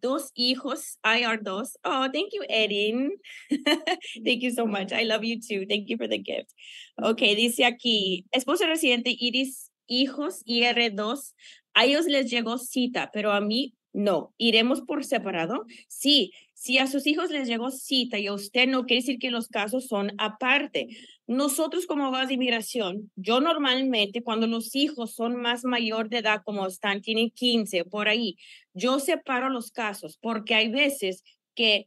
dos 0.00 0.30
hijos, 0.34 0.98
IR2. 1.02 1.78
Oh, 1.84 2.08
thank 2.10 2.30
you, 2.32 2.42
Erin. 2.48 3.12
thank 4.24 4.40
you 4.40 4.50
so 4.50 4.66
much. 4.66 4.90
I 4.90 5.04
love 5.04 5.22
you 5.22 5.38
too. 5.38 5.66
Thank 5.68 5.88
you 5.88 5.98
for 5.98 6.08
the 6.08 6.18
gift. 6.18 6.50
Ok, 6.96 7.20
dice 7.36 7.66
aquí, 7.66 8.24
esposa 8.32 8.64
de 8.64 8.70
residente, 8.70 9.14
Iris, 9.18 9.70
hijos, 9.86 10.42
IR2. 10.46 11.34
A 11.74 11.84
ellos 11.84 12.06
les 12.06 12.30
llegó 12.30 12.56
cita, 12.56 13.10
pero 13.12 13.32
a 13.32 13.42
mí 13.42 13.74
no. 13.96 14.34
¿Iremos 14.36 14.82
por 14.82 15.04
separado? 15.04 15.64
Sí, 15.88 16.32
si 16.52 16.76
a 16.76 16.86
sus 16.86 17.06
hijos 17.06 17.30
les 17.30 17.48
llegó 17.48 17.70
cita 17.70 18.18
y 18.18 18.26
a 18.26 18.34
usted 18.34 18.68
no, 18.68 18.84
quiere 18.84 19.00
decir 19.00 19.18
que 19.18 19.30
los 19.30 19.48
casos 19.48 19.86
son 19.86 20.12
aparte. 20.18 20.88
Nosotros 21.26 21.86
como 21.86 22.04
abogados 22.04 22.28
de 22.28 22.34
inmigración, 22.34 23.10
yo 23.16 23.40
normalmente 23.40 24.22
cuando 24.22 24.46
los 24.46 24.74
hijos 24.76 25.14
son 25.14 25.40
más 25.40 25.64
mayor 25.64 26.10
de 26.10 26.18
edad, 26.18 26.42
como 26.44 26.66
están, 26.66 27.00
tienen 27.00 27.30
15 27.30 27.86
por 27.86 28.08
ahí, 28.08 28.36
yo 28.74 29.00
separo 29.00 29.48
los 29.48 29.70
casos 29.70 30.18
porque 30.20 30.54
hay 30.54 30.68
veces 30.68 31.24
que 31.54 31.86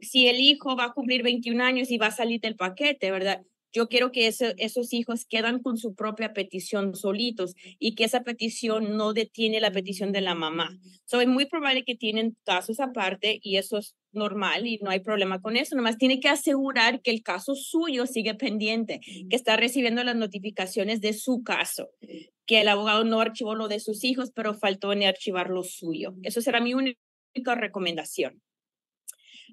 si 0.00 0.28
el 0.28 0.38
hijo 0.38 0.76
va 0.76 0.84
a 0.84 0.92
cumplir 0.92 1.24
21 1.24 1.60
años 1.62 1.90
y 1.90 1.98
va 1.98 2.06
a 2.06 2.12
salir 2.12 2.40
del 2.40 2.54
paquete, 2.54 3.10
¿verdad? 3.10 3.42
Yo 3.72 3.88
quiero 3.88 4.12
que 4.12 4.26
esos 4.26 4.92
hijos 4.92 5.24
quedan 5.26 5.60
con 5.62 5.76
su 5.76 5.94
propia 5.94 6.32
petición 6.32 6.94
solitos 6.94 7.54
y 7.78 7.94
que 7.94 8.04
esa 8.04 8.22
petición 8.22 8.96
no 8.96 9.12
detiene 9.12 9.60
la 9.60 9.70
petición 9.70 10.12
de 10.12 10.20
la 10.20 10.34
mamá. 10.34 10.70
So, 11.04 11.20
es 11.20 11.28
muy 11.28 11.46
probable 11.46 11.84
que 11.84 11.94
tienen 11.94 12.36
casos 12.44 12.80
aparte 12.80 13.38
y 13.42 13.56
eso 13.56 13.78
es 13.78 13.94
normal 14.12 14.66
y 14.66 14.78
no 14.78 14.90
hay 14.90 15.00
problema 15.00 15.40
con 15.40 15.56
eso. 15.56 15.76
Nomás 15.76 15.98
tiene 15.98 16.18
que 16.18 16.28
asegurar 16.28 17.02
que 17.02 17.10
el 17.10 17.22
caso 17.22 17.54
suyo 17.54 18.06
sigue 18.06 18.34
pendiente, 18.34 19.00
que 19.02 19.36
está 19.36 19.56
recibiendo 19.56 20.02
las 20.02 20.16
notificaciones 20.16 21.00
de 21.00 21.12
su 21.12 21.42
caso, 21.42 21.90
que 22.46 22.60
el 22.62 22.68
abogado 22.68 23.04
no 23.04 23.20
archivó 23.20 23.54
lo 23.54 23.68
de 23.68 23.80
sus 23.80 24.02
hijos, 24.04 24.32
pero 24.34 24.54
faltó 24.54 24.92
en 24.92 25.04
archivar 25.04 25.50
lo 25.50 25.62
suyo. 25.62 26.14
Eso 26.22 26.40
será 26.40 26.60
mi 26.60 26.74
única 26.74 26.98
recomendación. 27.54 28.42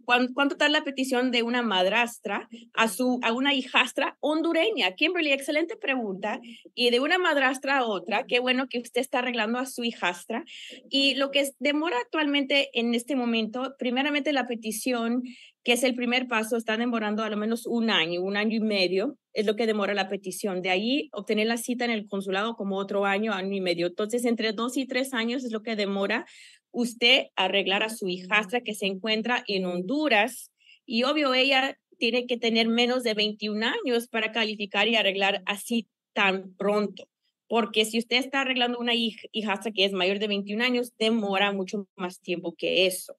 ¿Cuánto 0.04 0.58
tal 0.58 0.72
la 0.72 0.84
petición 0.84 1.32
de 1.32 1.44
una 1.44 1.62
madrastra 1.62 2.50
a, 2.74 2.88
su, 2.88 3.20
a 3.24 3.32
una 3.32 3.54
hijastra 3.54 4.18
hondureña? 4.20 4.92
Kimberly, 4.96 5.32
excelente 5.32 5.76
pregunta. 5.76 6.40
Y 6.74 6.90
de 6.90 7.00
una 7.00 7.18
madrastra 7.18 7.78
a 7.78 7.86
otra, 7.86 8.26
qué 8.28 8.40
bueno 8.40 8.68
que 8.70 8.80
usted 8.80 9.02
está 9.02 9.20
arreglando 9.20 9.60
a 9.60 9.66
su 9.66 9.84
hijastra. 9.84 10.44
Y 10.90 11.16
lo 11.16 11.32
que 11.32 11.50
demora 11.60 11.98
actualmente 12.00 12.70
en 12.74 12.94
este 12.94 13.16
momento, 13.16 13.76
primeramente 13.78 14.34
la 14.34 14.48
petición, 14.48 15.24
que 15.64 15.74
es 15.74 15.84
el 15.84 15.96
primer 15.96 16.28
paso, 16.28 16.58
está 16.58 16.78
demorando 16.78 17.24
a 17.24 17.30
lo 17.30 17.38
menos 17.38 17.66
un 17.66 17.90
año, 17.90 18.22
un 18.22 18.38
año 18.38 18.58
y 18.58 18.62
medio, 18.62 19.18
es 19.36 19.46
lo 19.46 19.56
que 19.56 19.68
demora 19.68 19.94
la 19.94 20.10
petición. 20.10 20.62
De 20.62 20.70
ahí 20.70 21.10
obtener 21.12 21.48
la 21.48 21.58
cita 21.58 21.86
en 21.86 21.92
el 21.92 22.08
consulado 22.08 22.56
como 22.56 22.78
otro 22.78 23.06
año, 23.06 23.34
año 23.34 23.54
y 23.54 23.62
medio. 23.62 23.88
Entonces, 23.88 24.26
entre 24.26 24.54
dos 24.54 24.78
y 24.78 24.88
tres 24.88 25.14
años 25.14 25.44
es 25.44 25.52
lo 25.52 25.62
que 25.62 25.76
demora 25.76 26.26
usted 26.72 27.28
arreglar 27.36 27.84
a 27.84 27.90
su 27.90 28.08
hijastra 28.08 28.62
que 28.62 28.74
se 28.74 28.86
encuentra 28.86 29.44
en 29.48 29.66
Honduras 29.66 30.52
y 30.86 31.04
obvio 31.04 31.34
ella 31.34 31.78
tiene 31.98 32.28
que 32.28 32.38
tener 32.38 32.68
menos 32.68 33.04
de 33.04 33.14
21 33.14 33.66
años 33.66 34.08
para 34.08 34.32
calificar 34.32 34.88
y 34.88 34.96
arreglar 34.96 35.44
así 35.46 35.88
tan 36.14 36.54
pronto. 36.56 37.08
Porque 37.48 37.86
si 37.86 38.00
usted 38.00 38.18
está 38.18 38.42
arreglando 38.42 38.80
una 38.80 38.94
hijastra 38.96 39.72
que 39.72 39.86
es 39.86 39.92
mayor 39.92 40.20
de 40.20 40.28
21 40.28 40.64
años, 40.64 40.94
demora 40.98 41.52
mucho 41.52 41.88
más 41.96 42.22
tiempo 42.22 42.56
que 42.56 42.88
eso. 42.88 43.18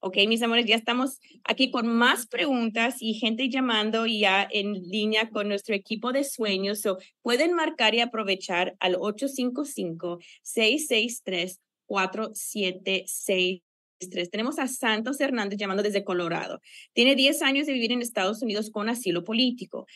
Ok, 0.00 0.16
mis 0.28 0.42
amores, 0.42 0.64
ya 0.64 0.76
estamos 0.76 1.18
aquí 1.42 1.72
con 1.72 1.88
más 1.88 2.28
preguntas 2.28 2.98
y 3.00 3.14
gente 3.14 3.48
llamando 3.48 4.06
ya 4.06 4.46
en 4.48 4.74
línea 4.74 5.28
con 5.30 5.48
nuestro 5.48 5.74
equipo 5.74 6.12
de 6.12 6.22
sueños. 6.22 6.82
So, 6.82 6.98
pueden 7.20 7.52
marcar 7.52 7.96
y 7.96 8.00
aprovechar 8.00 8.76
al 8.78 8.94
855 8.94 10.20
663 10.42 11.60
4763. 11.86 14.30
Tenemos 14.30 14.60
a 14.60 14.68
Santos 14.68 15.20
Hernández 15.20 15.58
llamando 15.58 15.82
desde 15.82 16.04
Colorado. 16.04 16.60
Tiene 16.92 17.16
10 17.16 17.42
años 17.42 17.66
de 17.66 17.72
vivir 17.72 17.90
en 17.90 18.00
Estados 18.00 18.40
Unidos 18.40 18.70
con 18.70 18.88
asilo 18.88 19.24
político. 19.24 19.88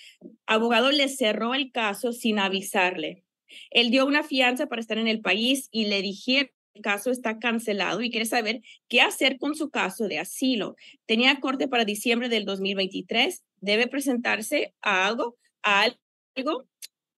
Abogado 0.46 0.90
le 0.90 1.08
cerró 1.08 1.54
el 1.54 1.70
caso 1.70 2.12
sin 2.12 2.40
avisarle. 2.40 3.22
Él 3.70 3.92
dio 3.92 4.04
una 4.04 4.24
fianza 4.24 4.66
para 4.66 4.80
estar 4.80 4.98
en 4.98 5.06
el 5.06 5.20
país 5.20 5.68
y 5.70 5.84
le 5.84 6.02
dijeron 6.02 6.50
caso 6.80 7.10
está 7.10 7.38
cancelado 7.38 8.00
y 8.00 8.10
quiere 8.10 8.26
saber 8.26 8.60
qué 8.88 9.00
hacer 9.00 9.38
con 9.38 9.54
su 9.54 9.70
caso 9.70 10.08
de 10.08 10.18
asilo. 10.18 10.76
Tenía 11.06 11.40
corte 11.40 11.68
para 11.68 11.84
diciembre 11.84 12.28
del 12.28 12.44
2023. 12.44 13.42
Debe 13.60 13.88
presentarse 13.88 14.74
a 14.80 15.06
algo, 15.06 15.36
a 15.62 15.88
algo 16.36 16.66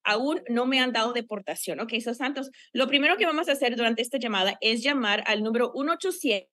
aún 0.05 0.43
no 0.49 0.67
me 0.67 0.81
han 0.81 0.93
dado 0.93 1.13
deportación. 1.13 1.81
Ok, 1.81 1.95
so 2.01 2.15
Santos, 2.15 2.51
lo 2.73 2.87
primero 2.87 3.17
que 3.17 3.27
vamos 3.27 3.49
a 3.49 3.53
hacer 3.53 3.75
durante 3.77 4.03
esta 4.03 4.19
llamada 4.19 4.57
es 4.61 4.83
llamar 4.83 5.25
al 5.27 5.43
número 5.43 5.73
1800 5.75 6.51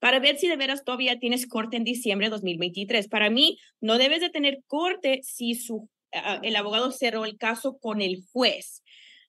para 0.00 0.18
ver 0.18 0.36
si 0.38 0.48
de 0.48 0.56
veras 0.56 0.84
todavía 0.84 1.18
tienes 1.18 1.46
corte 1.46 1.76
en 1.76 1.84
diciembre 1.84 2.26
de 2.26 2.30
2023. 2.30 3.08
Para 3.08 3.30
mí, 3.30 3.58
no 3.80 3.98
debes 3.98 4.20
de 4.20 4.30
tener 4.30 4.58
corte 4.66 5.20
si 5.22 5.54
su, 5.54 5.88
ah, 6.12 6.40
el 6.42 6.56
abogado 6.56 6.90
cerró 6.90 7.24
el 7.24 7.38
caso 7.38 7.78
con 7.78 8.02
el 8.02 8.24
juez. 8.32 8.82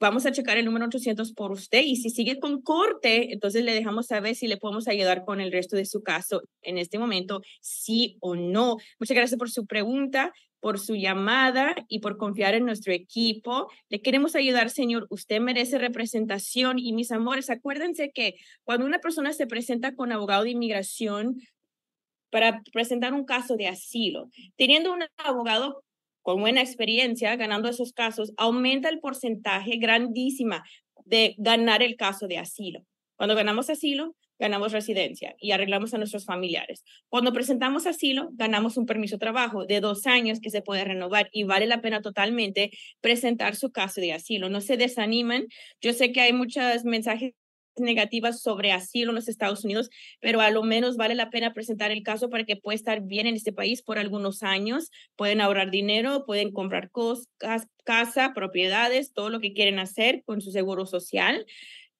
vamos 0.00 0.24
a 0.24 0.32
checar 0.32 0.56
el 0.56 0.64
número 0.64 0.86
800 0.86 1.34
por 1.34 1.52
usted 1.52 1.82
y 1.82 1.96
si 1.96 2.08
sigue 2.08 2.40
con 2.40 2.62
corte, 2.62 3.34
entonces 3.34 3.62
le 3.64 3.74
dejamos 3.74 4.06
saber 4.06 4.34
si 4.34 4.48
le 4.48 4.56
podemos 4.56 4.88
ayudar 4.88 5.26
con 5.26 5.42
el 5.42 5.52
resto 5.52 5.76
de 5.76 5.84
su 5.84 6.02
caso 6.02 6.40
en 6.62 6.78
este 6.78 6.98
momento, 6.98 7.42
sí 7.60 8.16
o 8.20 8.34
no. 8.34 8.78
Muchas 8.98 9.14
gracias 9.14 9.38
por 9.38 9.50
su 9.50 9.66
pregunta 9.66 10.32
por 10.60 10.78
su 10.78 10.94
llamada 10.94 11.74
y 11.88 12.00
por 12.00 12.16
confiar 12.16 12.54
en 12.54 12.64
nuestro 12.64 12.92
equipo. 12.92 13.68
Le 13.88 14.02
queremos 14.02 14.36
ayudar, 14.36 14.70
Señor. 14.70 15.06
Usted 15.10 15.40
merece 15.40 15.78
representación 15.78 16.78
y 16.78 16.92
mis 16.92 17.10
amores, 17.12 17.50
acuérdense 17.50 18.10
que 18.10 18.36
cuando 18.64 18.86
una 18.86 19.00
persona 19.00 19.32
se 19.32 19.46
presenta 19.46 19.94
con 19.94 20.12
abogado 20.12 20.44
de 20.44 20.50
inmigración 20.50 21.40
para 22.30 22.62
presentar 22.72 23.12
un 23.12 23.24
caso 23.24 23.56
de 23.56 23.66
asilo, 23.66 24.28
teniendo 24.56 24.92
un 24.92 25.04
abogado 25.16 25.82
con 26.22 26.40
buena 26.40 26.60
experiencia 26.60 27.34
ganando 27.36 27.68
esos 27.68 27.92
casos, 27.92 28.32
aumenta 28.36 28.88
el 28.88 29.00
porcentaje 29.00 29.76
grandísima 29.78 30.62
de 31.04 31.34
ganar 31.38 31.82
el 31.82 31.96
caso 31.96 32.28
de 32.28 32.38
asilo. 32.38 32.84
Cuando 33.16 33.34
ganamos 33.34 33.68
asilo, 33.70 34.14
ganamos 34.40 34.72
residencia 34.72 35.36
y 35.38 35.52
arreglamos 35.52 35.94
a 35.94 35.98
nuestros 35.98 36.24
familiares. 36.24 36.82
Cuando 37.08 37.32
presentamos 37.32 37.86
asilo, 37.86 38.30
ganamos 38.32 38.76
un 38.76 38.86
permiso 38.86 39.16
de 39.16 39.20
trabajo 39.20 39.66
de 39.66 39.80
dos 39.80 40.06
años 40.06 40.40
que 40.40 40.50
se 40.50 40.62
puede 40.62 40.82
renovar 40.84 41.28
y 41.30 41.44
vale 41.44 41.66
la 41.66 41.82
pena 41.82 42.00
totalmente 42.00 42.70
presentar 43.00 43.54
su 43.54 43.70
caso 43.70 44.00
de 44.00 44.14
asilo. 44.14 44.48
No 44.48 44.62
se 44.62 44.76
desanimen. 44.78 45.46
Yo 45.80 45.92
sé 45.92 46.10
que 46.10 46.22
hay 46.22 46.32
muchos 46.32 46.84
mensajes 46.84 47.34
negativas 47.76 48.42
sobre 48.42 48.72
asilo 48.72 49.10
en 49.10 49.16
los 49.16 49.28
Estados 49.28 49.64
Unidos, 49.64 49.90
pero 50.20 50.40
a 50.40 50.50
lo 50.50 50.62
menos 50.62 50.96
vale 50.96 51.14
la 51.14 51.30
pena 51.30 51.54
presentar 51.54 51.90
el 51.90 52.02
caso 52.02 52.28
para 52.28 52.44
que 52.44 52.56
pueda 52.56 52.74
estar 52.74 53.02
bien 53.02 53.26
en 53.26 53.36
este 53.36 53.52
país 53.52 53.82
por 53.82 53.98
algunos 53.98 54.42
años. 54.42 54.90
Pueden 55.16 55.40
ahorrar 55.40 55.70
dinero, 55.70 56.24
pueden 56.26 56.52
comprar 56.52 56.90
cosas, 56.90 57.28
casa, 57.84 58.32
propiedades, 58.34 59.12
todo 59.12 59.30
lo 59.30 59.40
que 59.40 59.52
quieren 59.52 59.78
hacer 59.78 60.22
con 60.24 60.40
su 60.40 60.50
seguro 60.50 60.86
social 60.86 61.46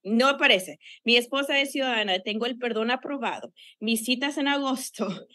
No 0.05 0.29
aparece. 0.29 0.79
Mi 1.05 1.17
esposa 1.17 1.61
es 1.61 1.71
ciudadana, 1.71 2.19
tengo 2.19 2.47
el 2.47 2.59
perdón 2.59 2.91
aprobado. 2.91 3.53
Mis 3.79 4.05
citas 4.05 4.37
en 4.37 4.49
agosto. 4.49 5.09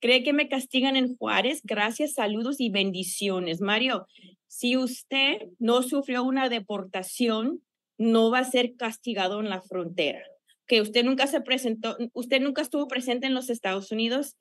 ¿Cree 0.00 0.22
que 0.22 0.32
me 0.32 0.48
castigan 0.48 0.96
en 0.96 1.16
Juárez? 1.16 1.60
Gracias, 1.62 2.14
saludos 2.14 2.60
y 2.60 2.68
bendiciones. 2.68 3.60
Mario, 3.60 4.06
si 4.46 4.76
usted 4.76 5.38
no 5.58 5.82
sufrió 5.82 6.24
una 6.24 6.48
deportación, 6.48 7.62
no 7.96 8.30
va 8.30 8.40
a 8.40 8.44
ser 8.44 8.76
castigado 8.76 9.40
en 9.40 9.48
la 9.48 9.62
frontera. 9.62 10.22
Que 10.66 10.80
usted 10.80 11.04
nunca 11.04 11.26
se 11.26 11.40
presentó, 11.40 11.96
usted 12.12 12.40
nunca 12.40 12.62
estuvo 12.62 12.86
presente 12.86 13.26
en 13.26 13.34
los 13.34 13.50
Estados 13.50 13.90
Unidos. 13.92 14.36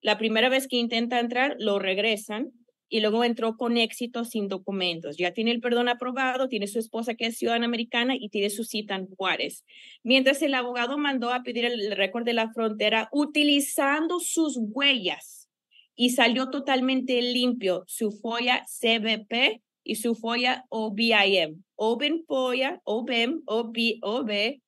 La 0.00 0.18
primera 0.18 0.48
vez 0.48 0.68
que 0.68 0.76
intenta 0.76 1.20
entrar, 1.20 1.56
lo 1.58 1.78
regresan 1.78 2.52
y 2.88 3.00
luego 3.00 3.24
entró 3.24 3.56
con 3.56 3.76
éxito 3.76 4.24
sin 4.24 4.48
documentos. 4.48 5.16
Ya 5.16 5.32
tiene 5.32 5.50
el 5.50 5.60
perdón 5.60 5.88
aprobado, 5.88 6.48
tiene 6.48 6.66
su 6.66 6.78
esposa 6.78 7.14
que 7.14 7.26
es 7.26 7.38
ciudadana 7.38 7.66
americana 7.66 8.14
y 8.18 8.30
tiene 8.30 8.50
su 8.50 8.64
cita 8.64 8.94
en 8.94 9.06
Juárez. 9.06 9.64
Mientras 10.02 10.42
el 10.42 10.54
abogado 10.54 10.98
mandó 10.98 11.32
a 11.32 11.42
pedir 11.42 11.64
el 11.64 11.96
récord 11.96 12.24
de 12.24 12.32
la 12.32 12.50
frontera 12.52 13.08
utilizando 13.12 14.20
sus 14.20 14.58
huellas 14.58 15.48
y 15.94 16.10
salió 16.10 16.50
totalmente 16.50 17.20
limpio 17.20 17.84
su 17.86 18.12
folla 18.12 18.64
CBP 18.66 19.62
y 19.84 19.96
su 19.96 20.14
folla 20.14 20.64
OBIM. 20.68 21.64
OBIM 21.76 22.24
folla, 22.26 22.80
OBIM, 22.84 23.42
OB, 23.46 23.76
OB, 24.02 24.60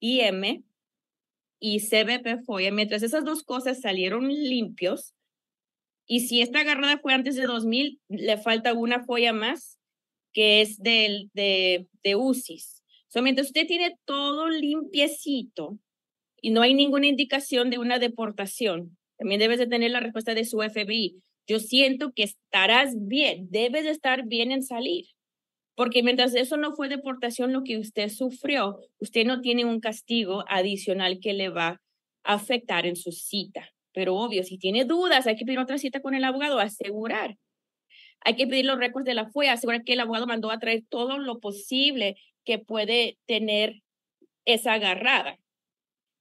IM 0.00 0.64
y 1.58 1.80
CBP 1.80 2.44
folla. 2.44 2.70
Mientras 2.70 3.02
esas 3.02 3.24
dos 3.24 3.42
cosas 3.42 3.80
salieron 3.80 4.28
limpios, 4.28 5.15
y 6.06 6.20
si 6.20 6.40
esta 6.40 6.60
agarrada 6.60 6.98
fue 6.98 7.14
antes 7.14 7.36
de 7.36 7.46
2000, 7.46 8.00
le 8.08 8.36
falta 8.38 8.72
una 8.72 9.04
folla 9.04 9.32
más 9.32 9.78
que 10.32 10.60
es 10.60 10.78
del, 10.78 11.30
de, 11.34 11.88
de 12.02 12.16
UCIS. 12.16 12.76
Mientras 13.22 13.48
usted 13.48 13.66
tiene 13.66 13.96
todo 14.04 14.48
limpiecito 14.48 15.78
y 16.40 16.50
no 16.50 16.62
hay 16.62 16.74
ninguna 16.74 17.06
indicación 17.06 17.70
de 17.70 17.78
una 17.78 17.98
deportación, 17.98 18.96
también 19.18 19.40
debes 19.40 19.58
de 19.58 19.66
tener 19.66 19.90
la 19.90 20.00
respuesta 20.00 20.34
de 20.34 20.44
su 20.44 20.58
FBI. 20.58 21.22
Yo 21.48 21.58
siento 21.58 22.12
que 22.14 22.24
estarás 22.24 22.94
bien, 22.98 23.48
debes 23.50 23.84
de 23.84 23.90
estar 23.90 24.26
bien 24.26 24.52
en 24.52 24.62
salir. 24.62 25.06
Porque 25.74 26.02
mientras 26.02 26.34
eso 26.34 26.56
no 26.56 26.74
fue 26.74 26.88
deportación 26.88 27.52
lo 27.52 27.62
que 27.62 27.78
usted 27.78 28.08
sufrió, 28.08 28.80
usted 28.98 29.26
no 29.26 29.40
tiene 29.40 29.64
un 29.64 29.80
castigo 29.80 30.44
adicional 30.48 31.18
que 31.20 31.34
le 31.34 31.48
va 31.48 31.80
a 32.24 32.34
afectar 32.34 32.86
en 32.86 32.96
su 32.96 33.12
cita. 33.12 33.70
Pero 33.96 34.14
obvio, 34.14 34.44
si 34.44 34.58
tiene 34.58 34.84
dudas, 34.84 35.26
hay 35.26 35.36
que 35.36 35.46
pedir 35.46 35.58
otra 35.58 35.78
cita 35.78 36.02
con 36.02 36.14
el 36.14 36.22
abogado, 36.22 36.58
asegurar. 36.58 37.38
Hay 38.20 38.36
que 38.36 38.46
pedir 38.46 38.66
los 38.66 38.76
récords 38.76 39.06
de 39.06 39.14
la 39.14 39.30
FUE, 39.30 39.48
asegurar 39.48 39.84
que 39.84 39.94
el 39.94 40.00
abogado 40.00 40.26
mandó 40.26 40.50
a 40.50 40.58
traer 40.58 40.84
todo 40.86 41.16
lo 41.16 41.40
posible 41.40 42.16
que 42.44 42.58
puede 42.58 43.16
tener 43.24 43.80
esa 44.44 44.74
agarrada. 44.74 45.38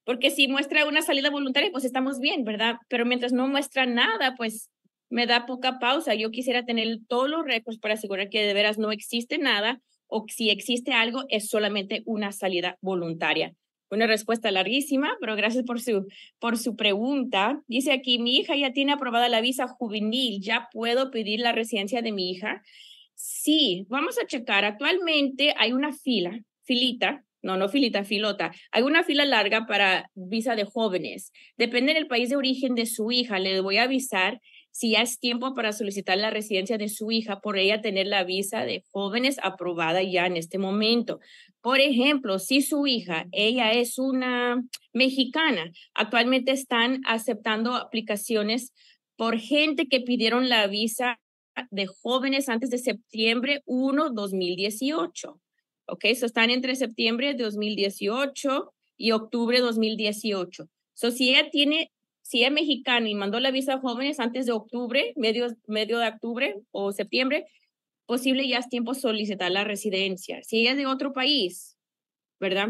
Porque 0.05 0.31
si 0.31 0.47
muestra 0.47 0.87
una 0.87 1.01
salida 1.01 1.29
voluntaria, 1.29 1.69
pues 1.69 1.83
estamos 1.83 2.21
bien, 2.21 2.45
¿verdad? 2.45 2.77
Pero 2.87 3.05
mientras 3.05 3.33
no 3.33 3.45
muestra 3.49 3.85
nada, 3.85 4.35
pues 4.37 4.69
me 5.09 5.27
da 5.27 5.45
poca 5.45 5.77
pausa. 5.77 6.15
Yo 6.15 6.31
quisiera 6.31 6.63
tener 6.63 6.99
todos 7.09 7.29
los 7.29 7.43
récords 7.43 7.79
para 7.79 7.95
asegurar 7.95 8.29
que 8.29 8.47
de 8.47 8.53
veras 8.53 8.77
no 8.77 8.93
existe 8.93 9.37
nada 9.37 9.81
o 10.07 10.23
si 10.29 10.49
existe 10.49 10.93
algo, 10.93 11.25
es 11.27 11.49
solamente 11.49 12.03
una 12.05 12.31
salida 12.31 12.77
voluntaria. 12.79 13.53
Una 13.89 14.07
respuesta 14.07 14.51
larguísima, 14.51 15.15
pero 15.19 15.35
gracias 15.35 15.63
por 15.63 15.79
su, 15.79 16.07
por 16.39 16.57
su 16.57 16.75
pregunta. 16.75 17.61
Dice 17.67 17.91
aquí, 17.93 18.19
mi 18.19 18.37
hija 18.37 18.55
ya 18.55 18.73
tiene 18.73 18.93
aprobada 18.93 19.29
la 19.29 19.41
visa 19.41 19.67
juvenil, 19.67 20.41
¿ya 20.41 20.69
puedo 20.71 21.11
pedir 21.11 21.39
la 21.39 21.51
residencia 21.51 22.01
de 22.01 22.11
mi 22.11 22.31
hija? 22.31 22.63
Sí, 23.13 23.85
vamos 23.89 24.17
a 24.19 24.27
checar. 24.27 24.65
Actualmente 24.65 25.53
hay 25.57 25.71
una 25.71 25.93
fila, 25.93 26.39
filita, 26.63 27.23
no, 27.45 27.57
no 27.57 27.69
filita, 27.69 28.03
filota. 28.03 28.51
Hay 28.71 28.81
una 28.81 29.03
fila 29.03 29.23
larga 29.23 29.67
para 29.67 30.09
visa 30.15 30.55
de 30.55 30.65
jóvenes. 30.65 31.31
Depende 31.57 31.93
del 31.93 32.07
país 32.07 32.29
de 32.29 32.37
origen 32.37 32.73
de 32.73 32.87
su 32.87 33.11
hija. 33.11 33.37
Le 33.37 33.61
voy 33.61 33.77
a 33.77 33.83
avisar 33.83 34.41
si 34.75 34.91
ya 34.91 35.03
es 35.03 35.19
tiempo 35.19 35.53
para 35.53 35.71
solicitar 35.71 36.17
la 36.17 36.31
residencia 36.31 36.77
de 36.77 36.89
su 36.89 37.09
hija 37.09 37.39
por 37.39 37.57
ella 37.57 37.79
tener 37.79 38.07
la 38.07 38.25
visa 38.25 38.65
de 38.65 38.83
jóvenes 38.91 39.37
aprobada 39.41 40.03
ya 40.03 40.25
en 40.25 40.35
este 40.35 40.57
momento. 40.57 41.21
Por 41.61 41.79
ejemplo, 41.79 42.39
si 42.39 42.61
su 42.61 42.85
hija, 42.85 43.25
ella 43.31 43.71
es 43.71 43.97
una 43.97 44.61
mexicana, 44.91 45.71
actualmente 45.93 46.51
están 46.51 46.99
aceptando 47.05 47.73
aplicaciones 47.73 48.73
por 49.15 49.39
gente 49.39 49.87
que 49.87 50.01
pidieron 50.01 50.49
la 50.49 50.67
visa 50.67 51.21
de 51.71 51.87
jóvenes 51.87 52.49
antes 52.49 52.69
de 52.69 52.77
septiembre 52.77 53.61
1, 53.65 54.09
2018. 54.09 55.39
Ok, 55.85 56.03
eso 56.03 56.25
están 56.25 56.49
entre 56.49 56.75
septiembre 56.75 57.33
de 57.33 57.45
2018 57.45 58.73
y 58.97 59.11
octubre 59.11 59.55
de 59.55 59.63
2018. 59.63 60.67
So, 60.93 61.11
si 61.11 61.29
ella 61.29 61.49
tiene 61.49 61.93
si 62.25 62.43
es 62.43 62.51
mexicana 62.51 63.07
y 63.07 63.13
mandó 63.13 63.39
la 63.39 63.51
visa 63.51 63.75
a 63.75 63.79
jóvenes 63.79 64.19
antes 64.19 64.47
de 64.47 64.51
octubre, 64.51 65.13
medio, 65.15 65.45
medio 65.67 65.99
de 65.99 66.07
octubre 66.07 66.55
o 66.71 66.91
septiembre, 66.91 67.45
posible 68.07 68.47
ya 68.47 68.57
es 68.57 68.67
tiempo 68.67 68.95
solicitar 68.95 69.51
la 69.51 69.63
residencia. 69.63 70.41
Si 70.41 70.65
es 70.65 70.75
de 70.75 70.87
otro 70.87 71.13
país, 71.13 71.77
¿verdad? 72.39 72.69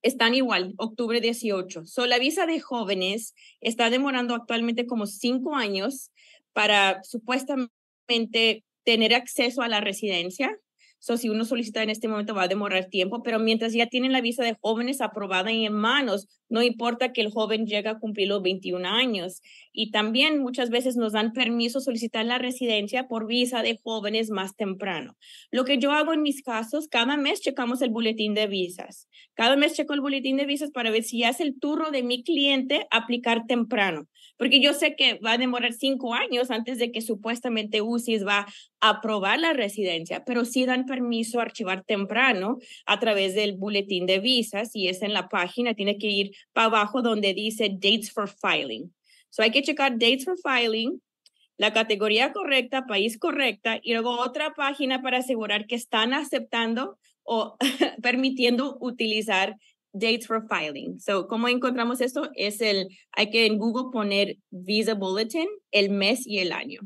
Están 0.00 0.34
igual, 0.34 0.72
octubre 0.78 1.20
18. 1.20 1.84
So, 1.84 2.06
la 2.06 2.18
visa 2.18 2.46
de 2.46 2.58
jóvenes 2.58 3.34
está 3.60 3.90
demorando 3.90 4.34
actualmente 4.34 4.86
como 4.86 5.06
cinco 5.06 5.54
años 5.56 6.10
para 6.54 7.04
supuestamente 7.04 8.64
tener 8.84 9.14
acceso 9.14 9.60
a 9.60 9.68
la 9.68 9.82
residencia. 9.82 10.58
So, 11.00 11.16
si 11.16 11.30
uno 11.30 11.46
solicita 11.46 11.82
en 11.82 11.88
este 11.88 12.08
momento 12.08 12.34
va 12.34 12.42
a 12.42 12.48
demorar 12.48 12.84
tiempo, 12.84 13.22
pero 13.22 13.38
mientras 13.38 13.72
ya 13.72 13.86
tienen 13.86 14.12
la 14.12 14.20
visa 14.20 14.44
de 14.44 14.56
jóvenes 14.60 15.00
aprobada 15.00 15.50
y 15.50 15.64
en 15.64 15.72
manos, 15.72 16.28
no 16.50 16.62
importa 16.62 17.12
que 17.12 17.22
el 17.22 17.30
joven 17.30 17.66
llegue 17.66 17.88
a 17.88 17.98
cumplir 17.98 18.28
los 18.28 18.42
21 18.42 18.84
años. 18.84 19.40
Y 19.72 19.92
también 19.92 20.38
muchas 20.40 20.68
veces 20.68 20.96
nos 20.96 21.12
dan 21.14 21.32
permiso 21.32 21.80
solicitar 21.80 22.26
la 22.26 22.36
residencia 22.36 23.08
por 23.08 23.26
visa 23.26 23.62
de 23.62 23.78
jóvenes 23.82 24.30
más 24.30 24.56
temprano. 24.56 25.16
Lo 25.50 25.64
que 25.64 25.78
yo 25.78 25.92
hago 25.92 26.12
en 26.12 26.20
mis 26.20 26.42
casos, 26.42 26.86
cada 26.86 27.16
mes 27.16 27.40
checamos 27.40 27.80
el 27.80 27.90
boletín 27.90 28.34
de 28.34 28.46
visas. 28.46 29.08
Cada 29.34 29.56
mes 29.56 29.74
checo 29.74 29.94
el 29.94 30.02
boletín 30.02 30.36
de 30.36 30.44
visas 30.44 30.70
para 30.70 30.90
ver 30.90 31.02
si 31.02 31.22
es 31.24 31.40
el 31.40 31.58
turno 31.58 31.90
de 31.90 32.02
mi 32.02 32.22
cliente 32.22 32.86
aplicar 32.90 33.46
temprano. 33.46 34.06
Porque 34.40 34.58
yo 34.58 34.72
sé 34.72 34.96
que 34.96 35.18
va 35.18 35.32
a 35.32 35.38
demorar 35.38 35.74
cinco 35.74 36.14
años 36.14 36.50
antes 36.50 36.78
de 36.78 36.90
que 36.90 37.02
supuestamente 37.02 37.82
UCIS 37.82 38.26
va 38.26 38.46
a 38.80 38.88
aprobar 38.88 39.38
la 39.38 39.52
residencia, 39.52 40.24
pero 40.24 40.46
sí 40.46 40.64
dan 40.64 40.86
permiso 40.86 41.38
a 41.40 41.42
archivar 41.42 41.84
temprano 41.84 42.56
a 42.86 42.98
través 42.98 43.34
del 43.34 43.58
boletín 43.58 44.06
de 44.06 44.18
visas 44.18 44.74
y 44.74 44.88
es 44.88 45.02
en 45.02 45.12
la 45.12 45.28
página, 45.28 45.74
tiene 45.74 45.98
que 45.98 46.06
ir 46.06 46.30
para 46.54 46.68
abajo 46.68 47.02
donde 47.02 47.34
dice 47.34 47.68
Dates 47.68 48.12
for 48.12 48.30
Filing. 48.30 48.90
So 49.28 49.42
hay 49.42 49.50
que 49.50 49.60
checar 49.60 49.98
Dates 49.98 50.24
for 50.24 50.38
Filing. 50.42 51.02
la 51.58 51.74
categoría 51.74 52.32
correcta, 52.32 52.86
país 52.86 53.18
correcta, 53.18 53.78
y 53.82 53.92
luego 53.92 54.18
otra 54.20 54.54
página 54.54 55.02
para 55.02 55.18
asegurar 55.18 55.66
que 55.66 55.74
están 55.74 56.14
aceptando 56.14 56.96
o 57.24 57.58
permitiendo 58.02 58.78
utilizar 58.80 59.58
dates 59.92 60.26
for 60.26 60.46
filing. 60.48 60.98
So, 61.00 61.26
¿cómo 61.26 61.48
encontramos 61.48 62.00
esto? 62.00 62.30
Es 62.34 62.60
el, 62.60 62.88
hay 63.12 63.30
que 63.30 63.46
en 63.46 63.58
Google 63.58 63.90
poner 63.92 64.36
Visa 64.50 64.94
Bulletin, 64.94 65.48
el 65.70 65.90
mes 65.90 66.26
y 66.26 66.38
el 66.38 66.52
año. 66.52 66.80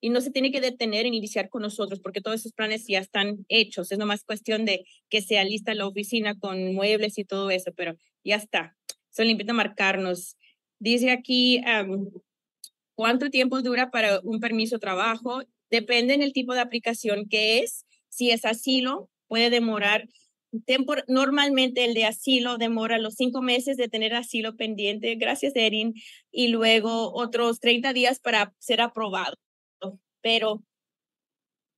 y 0.00 0.10
no 0.10 0.20
se 0.20 0.30
tiene 0.30 0.52
que 0.52 0.60
detener 0.60 1.06
en 1.06 1.14
iniciar 1.14 1.48
con 1.48 1.62
nosotros 1.62 2.00
porque 2.00 2.20
todos 2.20 2.40
esos 2.40 2.52
planes 2.52 2.86
ya 2.86 3.00
están 3.00 3.44
hechos. 3.48 3.90
Es 3.90 3.98
nomás 3.98 4.24
cuestión 4.24 4.64
de 4.64 4.84
que 5.08 5.22
sea 5.22 5.44
lista 5.44 5.74
la 5.74 5.86
oficina 5.86 6.38
con 6.38 6.74
muebles 6.74 7.18
y 7.18 7.24
todo 7.24 7.50
eso, 7.50 7.72
pero 7.76 7.96
ya 8.24 8.36
está. 8.36 8.76
Solo 9.10 9.30
invito 9.30 9.52
a 9.52 9.56
marcarnos. 9.56 10.36
Dice 10.78 11.10
aquí, 11.10 11.60
¿cuánto 12.94 13.30
tiempo 13.30 13.60
dura 13.62 13.90
para 13.90 14.20
un 14.20 14.40
permiso 14.40 14.76
de 14.76 14.80
trabajo? 14.80 15.42
Depende 15.70 16.14
en 16.14 16.22
el 16.22 16.32
tipo 16.32 16.54
de 16.54 16.60
aplicación 16.60 17.28
que 17.28 17.60
es. 17.60 17.84
Si 18.08 18.30
es 18.30 18.44
asilo, 18.44 19.10
puede 19.26 19.50
demorar 19.50 20.08
normalmente 21.08 21.84
el 21.84 21.92
de 21.92 22.06
asilo 22.06 22.56
demora 22.56 22.96
los 22.96 23.16
cinco 23.16 23.42
meses 23.42 23.76
de 23.76 23.88
tener 23.88 24.14
asilo 24.14 24.56
pendiente, 24.56 25.14
gracias 25.16 25.54
Erin, 25.54 25.92
y 26.30 26.48
luego 26.48 27.12
otros 27.12 27.60
30 27.60 27.92
días 27.92 28.18
para 28.18 28.54
ser 28.58 28.80
aprobado 28.80 29.34
pero 30.20 30.62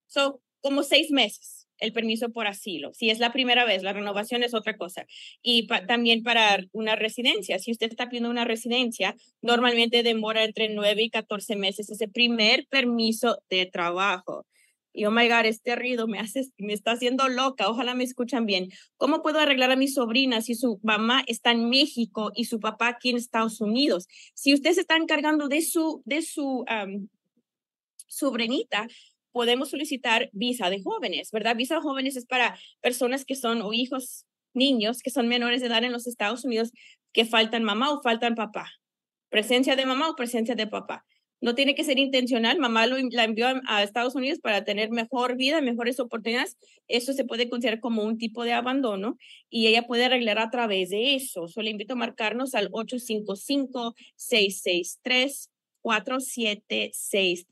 son 0.07 0.37
como 0.61 0.83
seis 0.83 1.11
meses 1.11 1.61
el 1.81 1.93
permiso 1.93 2.31
por 2.31 2.47
asilo. 2.47 2.93
Si 2.95 3.11
es 3.11 3.19
la 3.19 3.33
primera 3.33 3.65
vez, 3.65 3.83
la 3.83 3.93
renovación 3.93 4.43
es 4.43 4.55
otra 4.55 4.77
cosa. 4.77 5.07
Y 5.43 5.67
también 5.67 6.23
para 6.23 6.65
una 6.73 6.95
residencia. 6.95 7.59
Si 7.59 7.73
usted 7.73 7.89
está 7.91 8.09
pidiendo 8.09 8.31
una 8.31 8.45
residencia, 8.45 9.17
normalmente 9.43 10.03
demora 10.03 10.45
entre 10.45 10.69
nueve 10.69 11.03
y 11.03 11.11
catorce 11.11 11.57
meses 11.57 11.91
ese 11.91 12.09
primer 12.09 12.67
permiso 12.69 13.39
de 13.49 13.67
trabajo. 13.67 14.47
Y 14.93 15.05
oh 15.05 15.13
my 15.13 15.29
God, 15.29 15.47
este 15.47 15.77
ruido 15.77 16.09
me 16.09 16.19
hace, 16.19 16.47
me 16.59 16.73
está 16.73 16.93
haciendo 16.93 17.29
loca. 17.29 17.69
Ojalá 17.69 17.95
me 17.95 18.05
escuchan 18.05 18.45
bien. 18.45 18.71
¿Cómo 18.97 19.23
puedo 19.23 19.39
arreglar 19.39 19.71
a 19.71 19.77
mi 19.77 19.87
sobrina 19.87 20.43
si 20.43 20.57
su 20.57 20.81
mamá 20.83 21.23
está 21.29 21.53
en 21.53 21.69
México 21.69 22.33
y 22.35 22.47
su 22.47 22.59
papá 22.59 22.89
aquí 22.89 23.11
en 23.11 23.17
Estados 23.17 23.61
Unidos? 23.61 24.09
Si 24.35 24.53
usted 24.53 24.73
se 24.73 24.81
está 24.81 24.97
encargando 24.97 25.49
de 25.49 25.63
su, 25.63 26.03
de 26.05 26.23
su 26.23 26.65
sobrinita, 28.11 28.87
podemos 29.33 29.71
solicitar 29.71 30.29
visa 30.33 30.71
de 30.71 30.83
jóvenes, 30.83 31.31
¿verdad? 31.31 31.57
Visa 31.57 31.77
de 31.77 31.81
jóvenes 31.81 32.17
es 32.17 32.27
para 32.27 32.59
personas 32.81 33.25
que 33.25 33.37
son 33.37 33.63
o 33.63 33.73
hijos, 33.73 34.27
niños 34.53 35.03
que 35.03 35.11
son 35.11 35.29
menores 35.29 35.61
de 35.61 35.69
edad 35.69 35.85
en 35.85 35.93
los 35.93 36.07
Estados 36.07 36.45
Unidos 36.45 36.73
que 37.13 37.25
faltan 37.25 37.63
mamá 37.65 37.93
o 37.93 38.03
faltan 38.03 38.35
papá. 38.35 38.71
Presencia 39.29 39.77
de 39.77 39.87
mamá 39.87 40.11
o 40.11 40.17
presencia 40.17 40.55
de 40.55 40.67
papá. 40.67 41.05
No 41.41 41.55
tiene 41.55 41.75
que 41.75 41.85
ser 41.85 41.99
intencional. 41.99 42.59
Mamá 42.59 42.87
lo, 42.87 42.97
la 43.13 43.25
envió 43.25 43.47
a 43.67 43.83
Estados 43.83 44.15
Unidos 44.15 44.41
para 44.41 44.65
tener 44.65 44.91
mejor 44.91 45.37
vida, 45.37 45.63
mejores 45.63 45.99
oportunidades. 45.99 46.59
Eso 46.87 47.15
se 47.15 47.25
puede 47.25 47.49
considerar 47.49 47.81
como 47.81 48.03
un 48.03 48.19
tipo 48.19 48.45
de 48.45 48.53
abandono 48.53 49.17
y 49.49 49.69
ella 49.69 49.87
puede 49.87 50.05
arreglar 50.05 50.39
a 50.39 50.51
través 50.51 50.91
de 50.91 51.15
eso. 51.15 51.49
Solo 51.49 51.71
invito 51.71 51.95
a 51.95 51.97
marcarnos 51.97 52.55
al 52.55 52.69
855 52.73 53.95
663 54.17 55.51
4763 55.81 57.47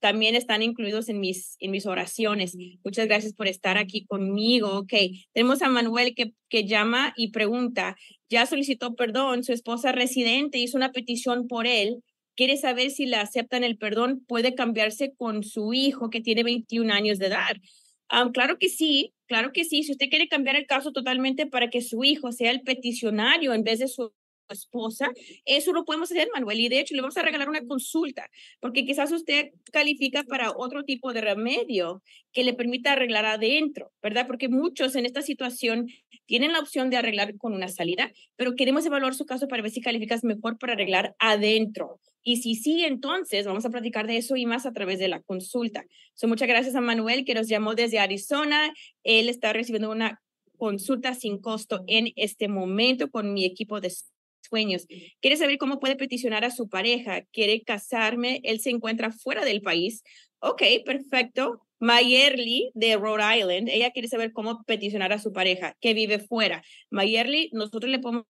también 0.00 0.34
están 0.34 0.62
incluidos 0.62 1.08
en 1.08 1.20
mis, 1.20 1.56
en 1.58 1.70
mis 1.70 1.86
oraciones. 1.86 2.54
Muchas 2.84 3.06
gracias 3.06 3.32
por 3.32 3.46
estar 3.46 3.78
aquí 3.78 4.04
conmigo. 4.04 4.80
Ok, 4.80 4.92
tenemos 5.32 5.62
a 5.62 5.68
Manuel 5.68 6.14
que, 6.14 6.34
que 6.50 6.66
llama 6.66 7.14
y 7.16 7.30
pregunta, 7.30 7.96
ya 8.28 8.44
solicitó 8.44 8.94
perdón, 8.94 9.42
su 9.42 9.52
esposa 9.52 9.92
residente 9.92 10.58
hizo 10.58 10.76
una 10.76 10.92
petición 10.92 11.48
por 11.48 11.66
él 11.66 12.02
quiere 12.36 12.56
saber 12.56 12.90
si 12.90 13.06
le 13.06 13.16
aceptan 13.16 13.64
el 13.64 13.78
perdón, 13.78 14.24
puede 14.26 14.54
cambiarse 14.54 15.14
con 15.16 15.42
su 15.44 15.72
hijo 15.72 16.10
que 16.10 16.20
tiene 16.20 16.42
21 16.42 16.92
años 16.92 17.18
de 17.18 17.26
edad. 17.26 17.56
claro 18.32 18.58
que 18.58 18.68
sí, 18.68 19.12
claro 19.26 19.52
que 19.52 19.64
sí. 19.64 19.82
Si 19.82 19.92
usted 19.92 20.08
quiere 20.08 20.28
cambiar 20.28 20.56
el 20.56 20.66
caso 20.66 20.92
totalmente 20.92 21.46
para 21.46 21.70
que 21.70 21.82
su 21.82 22.04
hijo 22.04 22.32
sea 22.32 22.50
el 22.50 22.62
peticionario 22.62 23.54
en 23.54 23.64
vez 23.64 23.78
de 23.78 23.88
su 23.88 24.12
esposa, 24.52 25.10
eso 25.44 25.72
lo 25.72 25.84
podemos 25.84 26.10
hacer, 26.10 26.28
Manuel. 26.32 26.60
Y 26.60 26.68
de 26.68 26.80
hecho, 26.80 26.94
le 26.94 27.02
vamos 27.02 27.16
a 27.16 27.22
regalar 27.22 27.48
una 27.48 27.64
consulta, 27.66 28.28
porque 28.60 28.84
quizás 28.84 29.12
usted 29.12 29.50
califica 29.72 30.24
para 30.24 30.50
otro 30.50 30.84
tipo 30.84 31.12
de 31.12 31.20
remedio 31.20 32.02
que 32.32 32.44
le 32.44 32.54
permita 32.54 32.92
arreglar 32.92 33.26
adentro, 33.26 33.92
¿verdad? 34.02 34.26
Porque 34.26 34.48
muchos 34.48 34.96
en 34.96 35.06
esta 35.06 35.22
situación 35.22 35.88
tienen 36.26 36.52
la 36.52 36.60
opción 36.60 36.90
de 36.90 36.96
arreglar 36.96 37.36
con 37.38 37.54
una 37.54 37.68
salida, 37.68 38.12
pero 38.36 38.54
queremos 38.54 38.86
evaluar 38.86 39.14
su 39.14 39.26
caso 39.26 39.48
para 39.48 39.62
ver 39.62 39.70
si 39.70 39.80
calificas 39.80 40.24
mejor 40.24 40.58
para 40.58 40.74
arreglar 40.74 41.14
adentro. 41.18 42.00
Y 42.22 42.38
si 42.38 42.54
sí, 42.54 42.84
entonces 42.84 43.46
vamos 43.46 43.64
a 43.64 43.70
platicar 43.70 44.06
de 44.06 44.18
eso 44.18 44.36
y 44.36 44.46
más 44.46 44.66
a 44.66 44.72
través 44.72 44.98
de 44.98 45.08
la 45.08 45.20
consulta. 45.20 45.84
So, 46.14 46.28
muchas 46.28 46.48
gracias 46.48 46.74
a 46.74 46.80
Manuel 46.80 47.24
que 47.24 47.34
nos 47.34 47.48
llamó 47.48 47.74
desde 47.74 47.98
Arizona. 47.98 48.72
Él 49.02 49.28
está 49.28 49.52
recibiendo 49.52 49.90
una 49.90 50.20
consulta 50.58 51.14
sin 51.14 51.38
costo 51.38 51.82
en 51.86 52.12
este 52.16 52.48
momento 52.48 53.10
con 53.10 53.32
mi 53.32 53.44
equipo 53.44 53.80
de 53.80 53.92
sueños. 54.40 54.86
Quiere 55.20 55.36
saber 55.36 55.58
cómo 55.58 55.80
puede 55.80 55.96
peticionar 55.96 56.44
a 56.44 56.50
su 56.50 56.68
pareja. 56.68 57.22
Quiere 57.32 57.62
casarme. 57.62 58.40
Él 58.44 58.60
se 58.60 58.70
encuentra 58.70 59.10
fuera 59.10 59.44
del 59.44 59.62
país. 59.62 60.02
Ok, 60.40 60.62
perfecto. 60.84 61.66
Mayerly 61.80 62.70
de 62.74 62.96
Rhode 62.96 63.38
Island, 63.38 63.68
ella 63.70 63.90
quiere 63.90 64.06
saber 64.06 64.32
cómo 64.32 64.62
peticionar 64.64 65.14
a 65.14 65.18
su 65.18 65.32
pareja 65.32 65.76
que 65.80 65.94
vive 65.94 66.18
fuera. 66.18 66.62
Mayerly, 66.90 67.48
nosotros 67.54 67.90
le 67.90 67.98
podemos 67.98 68.26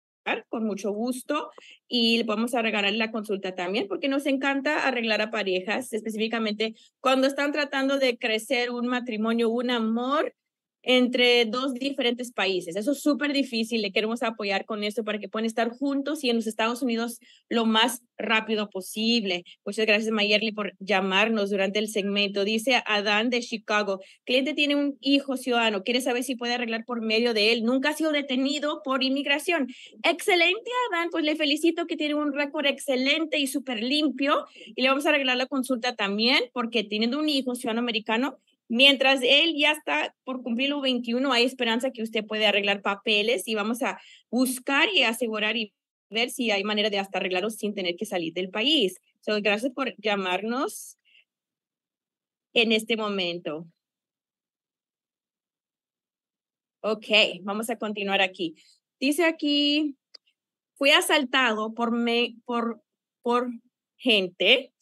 con 0.48 0.64
mucho 0.64 0.92
gusto 0.92 1.50
y 1.88 2.18
le 2.18 2.24
podemos 2.24 2.52
regalar 2.52 2.92
la 2.94 3.10
consulta 3.10 3.54
también 3.54 3.88
porque 3.88 4.08
nos 4.08 4.26
encanta 4.26 4.86
arreglar 4.86 5.20
a 5.20 5.30
parejas, 5.30 5.92
específicamente 5.92 6.74
cuando 7.00 7.26
están 7.26 7.52
tratando 7.52 7.98
de 7.98 8.18
crecer 8.18 8.70
un 8.70 8.86
matrimonio, 8.86 9.48
un 9.48 9.70
amor 9.70 10.34
entre 10.82 11.44
dos 11.44 11.74
diferentes 11.74 12.32
países. 12.32 12.76
Eso 12.76 12.92
es 12.92 13.00
súper 13.02 13.32
difícil, 13.32 13.82
le 13.82 13.92
queremos 13.92 14.22
apoyar 14.22 14.64
con 14.64 14.84
esto 14.84 15.04
para 15.04 15.18
que 15.18 15.28
puedan 15.28 15.46
estar 15.46 15.70
juntos 15.70 16.24
y 16.24 16.30
en 16.30 16.36
los 16.36 16.46
Estados 16.46 16.82
Unidos 16.82 17.18
lo 17.48 17.66
más 17.66 18.02
rápido 18.16 18.70
posible. 18.70 19.44
Muchas 19.64 19.86
gracias, 19.86 20.12
Mayerly, 20.12 20.52
por 20.52 20.74
llamarnos 20.78 21.50
durante 21.50 21.78
el 21.78 21.88
segmento. 21.88 22.44
Dice 22.44 22.82
Adán 22.86 23.30
de 23.30 23.40
Chicago, 23.40 24.00
cliente 24.24 24.54
tiene 24.54 24.76
un 24.76 24.96
hijo 25.00 25.36
ciudadano, 25.36 25.82
quiere 25.82 26.00
saber 26.00 26.24
si 26.24 26.36
puede 26.36 26.54
arreglar 26.54 26.84
por 26.84 27.00
medio 27.00 27.34
de 27.34 27.52
él. 27.52 27.64
Nunca 27.64 27.90
ha 27.90 27.94
sido 27.94 28.12
detenido 28.12 28.82
por 28.84 29.02
inmigración. 29.02 29.68
Excelente, 30.02 30.70
Adán, 30.90 31.08
pues 31.10 31.24
le 31.24 31.36
felicito 31.36 31.86
que 31.86 31.96
tiene 31.96 32.14
un 32.14 32.32
récord 32.32 32.66
excelente 32.66 33.38
y 33.38 33.46
súper 33.46 33.82
limpio 33.82 34.46
y 34.54 34.82
le 34.82 34.88
vamos 34.88 35.06
a 35.06 35.10
arreglar 35.10 35.36
la 35.36 35.46
consulta 35.46 35.94
también 35.94 36.44
porque 36.52 36.84
teniendo 36.84 37.18
un 37.18 37.28
hijo 37.28 37.54
ciudadano 37.54 37.80
americano, 37.80 38.38
Mientras 38.70 39.20
él 39.24 39.56
ya 39.56 39.72
está 39.72 40.14
por 40.22 40.44
cumplir 40.44 40.70
los 40.70 40.80
21, 40.80 41.32
hay 41.32 41.44
esperanza 41.44 41.90
que 41.90 42.04
usted 42.04 42.24
puede 42.24 42.46
arreglar 42.46 42.82
papeles 42.82 43.48
y 43.48 43.56
vamos 43.56 43.82
a 43.82 44.00
buscar 44.30 44.88
y 44.94 45.02
asegurar 45.02 45.56
y 45.56 45.74
ver 46.08 46.30
si 46.30 46.52
hay 46.52 46.62
manera 46.62 46.88
de 46.88 47.00
hasta 47.00 47.18
arreglarlos 47.18 47.56
sin 47.56 47.74
tener 47.74 47.96
que 47.96 48.06
salir 48.06 48.32
del 48.32 48.48
país. 48.48 49.00
So, 49.22 49.42
gracias 49.42 49.72
por 49.72 49.92
llamarnos 49.96 50.96
en 52.54 52.70
este 52.70 52.96
momento. 52.96 53.66
Ok, 56.80 57.06
vamos 57.42 57.70
a 57.70 57.76
continuar 57.76 58.20
aquí. 58.20 58.54
Dice 59.00 59.24
aquí, 59.24 59.96
fui 60.76 60.90
asaltado 60.90 61.74
por, 61.74 61.90
me, 61.90 62.36
por, 62.44 62.80
por 63.22 63.50
gente 63.96 64.72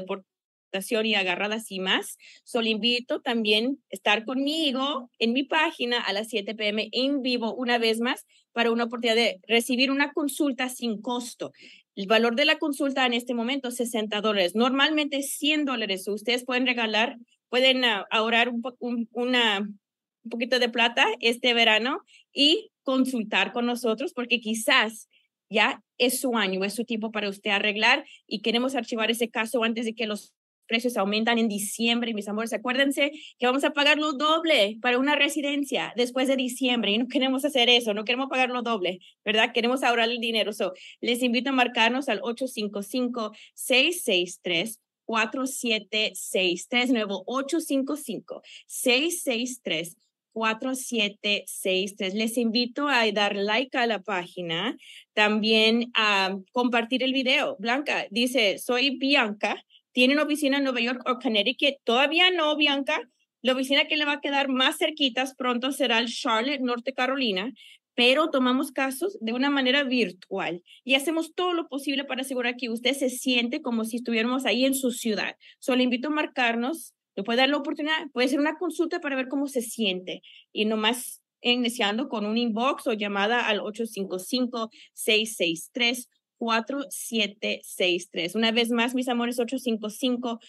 y 1.03 1.15
agarradas 1.15 1.71
y 1.71 1.79
más. 1.79 2.17
Solo 2.43 2.67
invito 2.67 3.21
también 3.21 3.79
a 3.91 3.95
estar 3.95 4.25
conmigo 4.25 5.09
en 5.19 5.33
mi 5.33 5.43
página 5.43 5.99
a 5.99 6.13
las 6.13 6.29
7 6.29 6.55
pm 6.55 6.89
en 6.91 7.21
vivo 7.21 7.53
una 7.53 7.77
vez 7.77 7.99
más 7.99 8.25
para 8.53 8.71
una 8.71 8.85
oportunidad 8.85 9.15
de 9.15 9.39
recibir 9.47 9.91
una 9.91 10.13
consulta 10.13 10.69
sin 10.69 11.01
costo. 11.01 11.51
El 11.95 12.07
valor 12.07 12.35
de 12.35 12.45
la 12.45 12.57
consulta 12.57 13.05
en 13.05 13.13
este 13.13 13.33
momento 13.33 13.69
es 13.69 13.75
60 13.75 14.21
dólares, 14.21 14.55
normalmente 14.55 15.21
100 15.21 15.65
dólares. 15.65 16.07
Ustedes 16.07 16.45
pueden 16.45 16.65
regalar, 16.65 17.17
pueden 17.49 17.83
ah, 17.83 18.05
ahorrar 18.09 18.49
un, 18.49 18.61
un, 18.79 19.09
una, 19.11 19.59
un 19.59 20.29
poquito 20.29 20.59
de 20.59 20.69
plata 20.69 21.05
este 21.19 21.53
verano 21.53 21.99
y 22.33 22.71
consultar 22.83 23.51
con 23.51 23.65
nosotros 23.65 24.13
porque 24.13 24.39
quizás 24.39 25.09
ya 25.49 25.83
es 25.97 26.21
su 26.21 26.37
año, 26.37 26.63
es 26.63 26.73
su 26.73 26.85
tiempo 26.85 27.11
para 27.11 27.29
usted 27.29 27.51
arreglar 27.51 28.05
y 28.25 28.41
queremos 28.41 28.73
archivar 28.73 29.11
ese 29.11 29.29
caso 29.29 29.63
antes 29.63 29.85
de 29.85 29.93
que 29.93 30.07
los 30.07 30.33
precios 30.67 30.97
aumentan 30.97 31.37
en 31.37 31.47
diciembre, 31.47 32.13
mis 32.13 32.27
amores. 32.27 32.51
Acuérdense 32.53 33.11
que 33.39 33.45
vamos 33.45 33.63
a 33.63 33.71
pagar 33.71 33.97
lo 33.97 34.11
doble 34.13 34.77
para 34.81 34.97
una 34.97 35.15
residencia 35.15 35.93
después 35.95 36.27
de 36.27 36.35
diciembre 36.35 36.91
y 36.91 36.97
no 36.97 37.07
queremos 37.07 37.45
hacer 37.45 37.69
eso, 37.69 37.93
no 37.93 38.03
queremos 38.05 38.29
pagar 38.29 38.49
lo 38.49 38.61
doble, 38.61 38.99
¿verdad? 39.23 39.53
Queremos 39.53 39.83
ahorrar 39.83 40.09
el 40.09 40.19
dinero. 40.19 40.51
So, 40.53 40.73
les 40.99 41.23
invito 41.23 41.49
a 41.49 41.53
marcarnos 41.53 42.09
al 42.09 42.21
855-663. 42.21 44.79
4763, 45.05 46.91
nuevo 46.91 47.23
855-663. 47.25 49.95
4763. 50.33 52.13
Les 52.13 52.37
invito 52.37 52.87
a 52.87 53.11
dar 53.11 53.35
like 53.35 53.77
a 53.77 53.85
la 53.85 54.01
página, 54.01 54.77
también 55.13 55.91
a 55.93 56.37
compartir 56.53 57.03
el 57.03 57.11
video. 57.13 57.57
Blanca 57.59 58.07
dice, 58.09 58.57
soy 58.57 58.97
Bianca 58.97 59.61
tiene 59.91 60.13
una 60.13 60.23
oficina 60.23 60.57
en 60.57 60.63
Nueva 60.63 60.81
York 60.81 61.01
o 61.05 61.19
Connecticut. 61.19 61.75
Todavía 61.83 62.31
no, 62.31 62.55
Bianca. 62.55 63.01
La 63.41 63.53
oficina 63.53 63.85
que 63.85 63.97
le 63.97 64.05
va 64.05 64.13
a 64.13 64.21
quedar 64.21 64.49
más 64.49 64.77
cerquitas 64.77 65.35
pronto 65.35 65.71
será 65.71 65.97
el 65.97 66.07
Charlotte, 66.07 66.61
Norte 66.61 66.93
Carolina, 66.93 67.51
pero 67.95 68.29
tomamos 68.29 68.71
casos 68.71 69.17
de 69.19 69.33
una 69.33 69.49
manera 69.49 69.83
virtual 69.83 70.63
y 70.83 70.95
hacemos 70.95 71.33
todo 71.33 71.53
lo 71.53 71.67
posible 71.67 72.03
para 72.03 72.21
asegurar 72.21 72.55
que 72.55 72.69
usted 72.69 72.93
se 72.93 73.09
siente 73.09 73.61
como 73.61 73.83
si 73.83 73.97
estuviéramos 73.97 74.45
ahí 74.45 74.65
en 74.65 74.75
su 74.75 74.91
ciudad. 74.91 75.35
Solo 75.59 75.81
invito 75.81 76.07
a 76.07 76.11
marcarnos, 76.11 76.93
le 77.15 77.23
puede 77.23 77.39
dar 77.39 77.49
la 77.49 77.57
oportunidad, 77.57 78.09
puede 78.13 78.27
ser 78.27 78.39
una 78.39 78.57
consulta 78.57 79.01
para 79.01 79.15
ver 79.15 79.27
cómo 79.27 79.47
se 79.47 79.61
siente 79.61 80.21
y 80.53 80.65
nomás 80.65 81.21
iniciando 81.41 82.07
con 82.07 82.25
un 82.25 82.37
inbox 82.37 82.87
o 82.87 82.93
llamada 82.93 83.47
al 83.47 83.59
855 83.59 84.69
663 84.93 86.07
4763. 86.41 88.33
Una 88.33 88.51
vez 88.51 88.71
más, 88.71 88.95
mis 88.95 89.07
amores, 89.07 89.39
855 89.39 90.39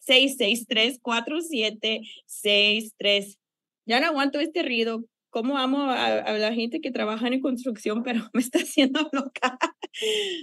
663 0.00 0.98
4763. 1.00 3.38
Ya 3.86 4.00
no 4.00 4.08
aguanto 4.08 4.40
este 4.40 4.64
ruido. 4.64 5.04
Cómo 5.30 5.58
amo 5.58 5.88
a, 5.88 6.32
la 6.32 6.52
gente 6.52 6.80
que 6.80 6.90
trabaja 6.90 7.28
en 7.28 7.40
construcción, 7.40 8.02
pero 8.02 8.28
me 8.32 8.40
está 8.40 8.58
haciendo 8.58 9.08
loca. 9.12 9.56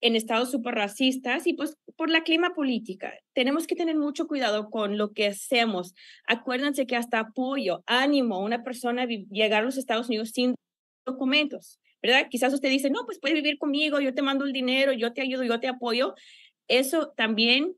en 0.02 0.16
estados 0.16 0.50
súper 0.50 0.74
racistas 0.74 1.46
y 1.46 1.54
pues 1.54 1.78
por 1.96 2.10
la 2.10 2.24
clima 2.24 2.54
política. 2.56 3.14
Tenemos 3.34 3.68
que 3.68 3.76
tener 3.76 3.96
mucho 3.96 4.28
cuidado 4.28 4.70
con 4.72 4.98
lo 4.98 5.14
que 5.14 5.28
hacemos. 5.28 5.94
Acuérdense 6.28 6.88
que 6.88 6.96
hasta 6.96 7.20
apoyo, 7.20 7.84
ánimo, 7.86 8.40
una 8.40 8.64
persona 8.64 9.06
llegar 9.06 9.62
a 9.62 9.66
los 9.66 9.78
Estados 9.78 10.08
Unidos 10.08 10.32
sin 10.34 10.56
documentos, 11.06 11.80
¿verdad? 12.02 12.28
Quizás 12.30 12.54
usted 12.54 12.70
dice, 12.70 12.90
no, 12.90 13.06
pues 13.06 13.20
puedes 13.20 13.36
vivir 13.36 13.60
conmigo, 13.60 14.00
yo 14.00 14.16
te 14.16 14.24
mando 14.24 14.46
el 14.46 14.54
dinero, 14.54 14.92
yo 14.92 15.14
te 15.14 15.22
ayudo, 15.22 15.44
yo 15.44 15.60
te 15.60 15.68
apoyo. 15.68 16.16
Eso 16.68 17.14
también, 17.16 17.76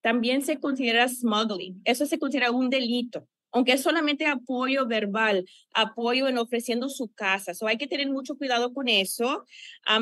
también 0.00 0.42
se 0.42 0.58
considera 0.58 1.06
smuggling. 1.08 1.80
Eso 1.84 2.06
se 2.06 2.18
considera 2.18 2.50
un 2.50 2.68
delito 2.68 3.28
aunque 3.52 3.72
es 3.72 3.82
solamente 3.82 4.26
apoyo 4.26 4.86
verbal, 4.86 5.44
apoyo 5.72 6.28
en 6.28 6.38
ofreciendo 6.38 6.88
su 6.88 7.08
casa. 7.12 7.54
So 7.54 7.66
hay 7.66 7.78
que 7.78 7.86
tener 7.86 8.08
mucho 8.10 8.36
cuidado 8.36 8.72
con 8.72 8.88
eso, 8.88 9.44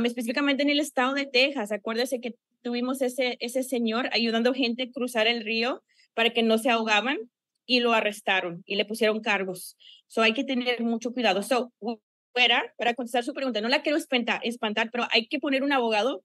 específicamente 0.05 0.63
en 0.63 0.71
el 0.71 0.81
estado 0.81 1.15
de 1.15 1.27
Texas. 1.27 1.73
Acuérdese 1.73 2.21
que 2.21 2.35
tuvimos 2.63 3.03
ese, 3.03 3.37
ese 3.41 3.63
señor 3.63 4.09
ayudando 4.13 4.53
gente 4.53 4.85
a 4.85 4.91
cruzar 4.91 5.27
el 5.27 5.45
río 5.45 5.83
para 6.15 6.31
que 6.31 6.43
no 6.43 6.59
se 6.59 6.71
ahogaban 6.71 7.19
y 7.67 7.81
lo 7.81 7.93
arrestaron 7.93 8.63
y 8.67 8.77
le 8.77 8.85
pusieron 8.85 9.21
cargos. 9.21 9.77
So 10.07 10.23
hay 10.23 10.33
que 10.33 10.45
tener 10.45 10.83
mucho 10.83 11.13
cuidado. 11.13 11.43
So, 11.43 11.73
fuera, 12.33 12.75
para 12.77 12.95
contestar 12.95 13.25
su 13.25 13.35
pregunta, 13.35 13.61
no 13.61 13.69
la 13.69 13.83
quiero 13.83 13.99
espantar, 13.99 14.41
espantar, 14.43 14.91
pero 14.91 15.07
hay 15.11 15.27
que 15.27 15.41
poner 15.41 15.63
un 15.63 15.73
abogado, 15.73 16.23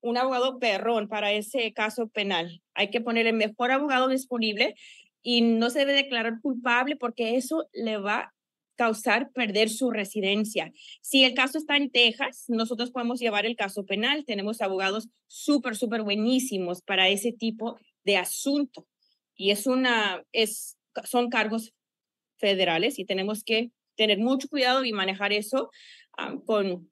un 0.00 0.16
abogado 0.16 0.58
perrón 0.58 1.08
para 1.08 1.32
ese 1.32 1.72
caso 1.72 2.08
penal. 2.08 2.62
Hay 2.74 2.90
que 2.90 3.00
poner 3.00 3.26
el 3.26 3.34
mejor 3.34 3.72
abogado 3.72 4.08
disponible 4.08 4.74
y 5.22 5.42
no 5.42 5.70
se 5.70 5.80
debe 5.80 5.92
declarar 5.92 6.40
culpable 6.40 6.96
porque 6.96 7.36
eso 7.36 7.68
le 7.72 7.98
va 7.98 8.18
a 8.18 8.34
causar 8.76 9.30
perder 9.32 9.68
su 9.68 9.90
residencia. 9.90 10.72
Si 11.02 11.22
el 11.24 11.34
caso 11.34 11.58
está 11.58 11.76
en 11.76 11.90
Texas, 11.90 12.46
nosotros 12.48 12.90
podemos 12.90 13.20
llevar 13.20 13.44
el 13.44 13.54
caso 13.54 13.84
penal. 13.84 14.24
Tenemos 14.24 14.62
abogados 14.62 15.08
súper, 15.26 15.76
súper 15.76 16.02
buenísimos 16.02 16.80
para 16.80 17.08
ese 17.08 17.32
tipo 17.32 17.78
de 18.04 18.16
asunto. 18.16 18.86
Y 19.36 19.50
es 19.50 19.66
una, 19.66 20.24
es, 20.32 20.78
son 21.04 21.28
cargos 21.28 21.74
federales 22.38 22.98
y 22.98 23.04
tenemos 23.04 23.44
que 23.44 23.70
tener 23.96 24.18
mucho 24.18 24.48
cuidado 24.48 24.82
y 24.84 24.94
manejar 24.94 25.34
eso 25.34 25.70
con 26.46 26.90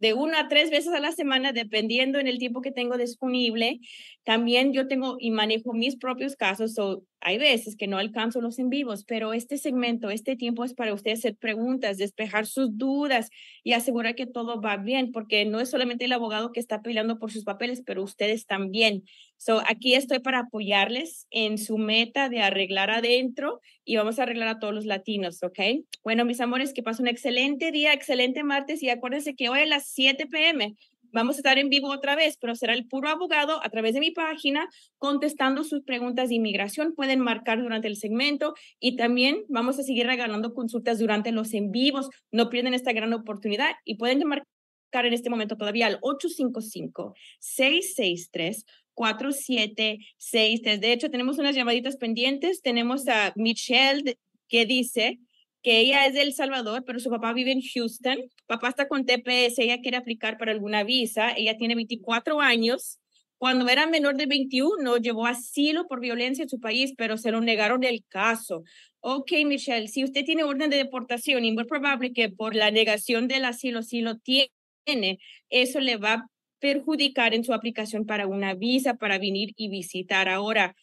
de 0.00 0.14
una 0.14 0.40
a 0.40 0.48
tres 0.48 0.70
veces 0.70 0.92
a 0.92 1.00
la 1.00 1.12
semana, 1.12 1.52
dependiendo 1.52 2.18
en 2.18 2.26
el 2.26 2.38
tiempo 2.38 2.60
que 2.62 2.72
tengo 2.72 2.96
disponible. 2.96 3.80
También 4.24 4.72
yo 4.72 4.88
tengo 4.88 5.16
y 5.18 5.30
manejo 5.30 5.72
mis 5.72 5.96
propios 5.96 6.36
casos, 6.36 6.78
o 6.78 7.02
hay 7.20 7.38
veces 7.38 7.76
que 7.76 7.88
no 7.88 7.98
alcanzo 7.98 8.40
los 8.40 8.58
en 8.58 8.70
vivos, 8.70 9.04
pero 9.04 9.32
este 9.32 9.58
segmento, 9.58 10.10
este 10.10 10.36
tiempo 10.36 10.64
es 10.64 10.74
para 10.74 10.94
ustedes 10.94 11.20
hacer 11.20 11.36
preguntas, 11.36 11.98
despejar 11.98 12.46
sus 12.46 12.76
dudas 12.78 13.30
y 13.64 13.72
asegurar 13.72 14.14
que 14.14 14.26
todo 14.26 14.60
va 14.60 14.76
bien, 14.76 15.10
porque 15.10 15.44
no 15.44 15.60
es 15.60 15.70
solamente 15.70 16.04
el 16.04 16.12
abogado 16.12 16.52
que 16.52 16.60
está 16.60 16.82
peleando 16.82 17.18
por 17.18 17.32
sus 17.32 17.44
papeles, 17.44 17.82
pero 17.84 18.02
ustedes 18.02 18.46
también. 18.46 19.04
So, 19.36 19.62
aquí 19.68 19.94
estoy 19.94 20.20
para 20.20 20.40
apoyarles 20.40 21.26
en 21.30 21.58
su 21.58 21.78
meta 21.78 22.28
de 22.28 22.40
arreglar 22.40 22.90
adentro 22.90 23.60
y 23.88 23.96
vamos 23.96 24.18
a 24.18 24.24
arreglar 24.24 24.48
a 24.48 24.58
todos 24.58 24.74
los 24.74 24.84
latinos, 24.84 25.42
¿ok? 25.42 25.58
Bueno, 26.04 26.26
mis 26.26 26.42
amores, 26.42 26.74
que 26.74 26.82
pasen 26.82 27.04
un 27.04 27.08
excelente 27.08 27.72
día, 27.72 27.94
excelente 27.94 28.44
martes 28.44 28.82
y 28.82 28.90
acuérdense 28.90 29.34
que 29.34 29.48
hoy 29.48 29.60
a 29.60 29.66
las 29.66 29.88
7 29.88 30.26
p.m. 30.26 30.76
Vamos 31.10 31.36
a 31.36 31.38
estar 31.38 31.56
en 31.56 31.70
vivo 31.70 31.88
otra 31.88 32.14
vez, 32.14 32.36
pero 32.38 32.54
será 32.54 32.74
el 32.74 32.86
puro 32.86 33.08
abogado 33.08 33.64
a 33.64 33.70
través 33.70 33.94
de 33.94 34.00
mi 34.00 34.10
página 34.10 34.68
contestando 34.98 35.64
sus 35.64 35.84
preguntas 35.84 36.28
de 36.28 36.34
inmigración. 36.34 36.92
Pueden 36.94 37.20
marcar 37.20 37.62
durante 37.62 37.88
el 37.88 37.96
segmento 37.96 38.52
y 38.78 38.96
también 38.96 39.46
vamos 39.48 39.78
a 39.78 39.82
seguir 39.82 40.06
regalando 40.06 40.52
consultas 40.52 40.98
durante 40.98 41.32
los 41.32 41.54
en 41.54 41.70
vivos. 41.70 42.10
No 42.30 42.50
pierden 42.50 42.74
esta 42.74 42.92
gran 42.92 43.14
oportunidad 43.14 43.70
y 43.86 43.94
pueden 43.94 44.18
marcar 44.28 45.06
en 45.06 45.14
este 45.14 45.30
momento 45.30 45.56
todavía 45.56 45.86
al 45.86 45.98
855-663. 46.00 48.64
4763. 48.98 50.80
De 50.80 50.92
hecho, 50.92 51.10
tenemos 51.10 51.38
unas 51.38 51.54
llamaditas 51.54 51.96
pendientes. 51.96 52.62
Tenemos 52.62 53.06
a 53.08 53.32
Michelle 53.36 54.18
que 54.48 54.66
dice, 54.66 55.18
que 55.62 55.80
ella 55.80 56.06
es 56.06 56.14
de 56.14 56.22
El 56.22 56.34
Salvador, 56.34 56.84
pero 56.86 57.00
su 57.00 57.10
papá 57.10 57.32
vive 57.32 57.52
en 57.52 57.62
Houston. 57.62 58.18
Papá 58.46 58.68
está 58.68 58.88
con 58.88 59.04
TPS, 59.04 59.58
ella 59.58 59.80
quiere 59.80 59.96
aplicar 59.96 60.38
para 60.38 60.52
alguna 60.52 60.84
visa. 60.84 61.32
Ella 61.36 61.56
tiene 61.56 61.74
24 61.74 62.40
años. 62.40 63.00
Cuando 63.38 63.68
era 63.68 63.86
menor 63.86 64.16
de 64.16 64.26
21, 64.26 64.96
llevó 64.96 65.26
asilo 65.26 65.86
por 65.86 66.00
violencia 66.00 66.42
en 66.42 66.48
su 66.48 66.60
país, 66.60 66.92
pero 66.96 67.16
se 67.16 67.30
lo 67.30 67.40
negaron 67.40 67.84
el 67.84 68.04
caso. 68.08 68.64
Ok, 69.00 69.32
Michelle, 69.46 69.88
si 69.88 70.04
usted 70.04 70.24
tiene 70.24 70.42
orden 70.42 70.70
de 70.70 70.76
deportación 70.76 71.44
y 71.44 71.52
muy 71.52 71.64
probable 71.64 72.12
que 72.12 72.30
por 72.30 72.56
la 72.56 72.70
negación 72.70 73.28
del 73.28 73.44
asilo, 73.44 73.82
si 73.82 74.00
lo 74.00 74.18
tiene, 74.18 75.18
eso 75.50 75.80
le 75.80 75.96
va 75.98 76.28
perjudicar 76.60 77.34
en 77.34 77.44
su 77.44 77.52
aplicación 77.54 78.06
para 78.06 78.26
una 78.26 78.54
visa, 78.54 78.94
para 78.94 79.18
venir 79.18 79.52
y 79.56 79.68
visitar. 79.68 80.28
Ahora, 80.28 80.76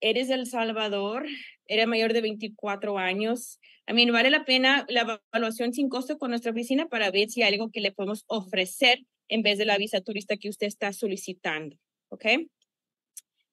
eres 0.00 0.30
El 0.30 0.46
Salvador, 0.46 1.26
eres 1.66 1.86
mayor 1.86 2.12
de 2.12 2.20
24 2.20 2.98
años, 2.98 3.58
a 3.86 3.92
mí 3.92 4.10
vale 4.10 4.30
la 4.30 4.44
pena 4.44 4.86
la 4.88 5.20
evaluación 5.32 5.74
sin 5.74 5.88
costo 5.88 6.18
con 6.18 6.30
nuestra 6.30 6.52
oficina 6.52 6.88
para 6.88 7.10
ver 7.10 7.28
si 7.28 7.42
hay 7.42 7.52
algo 7.52 7.70
que 7.70 7.80
le 7.80 7.92
podemos 7.92 8.24
ofrecer 8.28 9.04
en 9.28 9.42
vez 9.42 9.58
de 9.58 9.66
la 9.66 9.76
visa 9.76 10.00
turista 10.00 10.36
que 10.36 10.48
usted 10.48 10.66
está 10.66 10.92
solicitando. 10.92 11.76
¿Ok? 12.08 12.24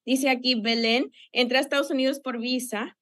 Dice 0.04 0.30
aquí 0.30 0.54
Belén, 0.54 1.12
entré 1.32 1.58
a 1.58 1.60
Estados 1.60 1.90
Unidos 1.90 2.20
por 2.20 2.40
visa, 2.40 2.96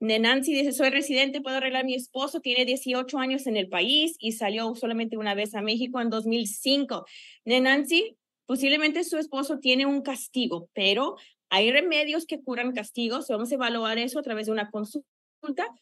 Nancy 0.00 0.54
dice, 0.54 0.72
soy 0.72 0.88
residente, 0.88 1.42
puedo 1.42 1.58
arreglar 1.58 1.82
a 1.82 1.84
mi 1.84 1.94
esposo, 1.94 2.40
tiene 2.40 2.64
18 2.64 3.18
años 3.18 3.46
en 3.46 3.58
el 3.58 3.68
país 3.68 4.16
y 4.18 4.32
salió 4.32 4.74
solamente 4.74 5.18
una 5.18 5.34
vez 5.34 5.54
a 5.54 5.60
México 5.60 6.00
en 6.00 6.08
2005. 6.08 7.04
Nancy, 7.44 8.16
posiblemente 8.50 9.04
su 9.04 9.16
esposo 9.16 9.60
tiene 9.60 9.86
un 9.86 10.02
castigo, 10.02 10.68
pero 10.72 11.14
hay 11.50 11.70
remedios 11.70 12.26
que 12.26 12.42
curan 12.42 12.72
castigos. 12.72 13.28
Vamos 13.28 13.52
a 13.52 13.54
evaluar 13.54 13.96
eso 13.98 14.18
a 14.18 14.22
través 14.22 14.46
de 14.46 14.52
una 14.52 14.72
consulta. 14.72 15.04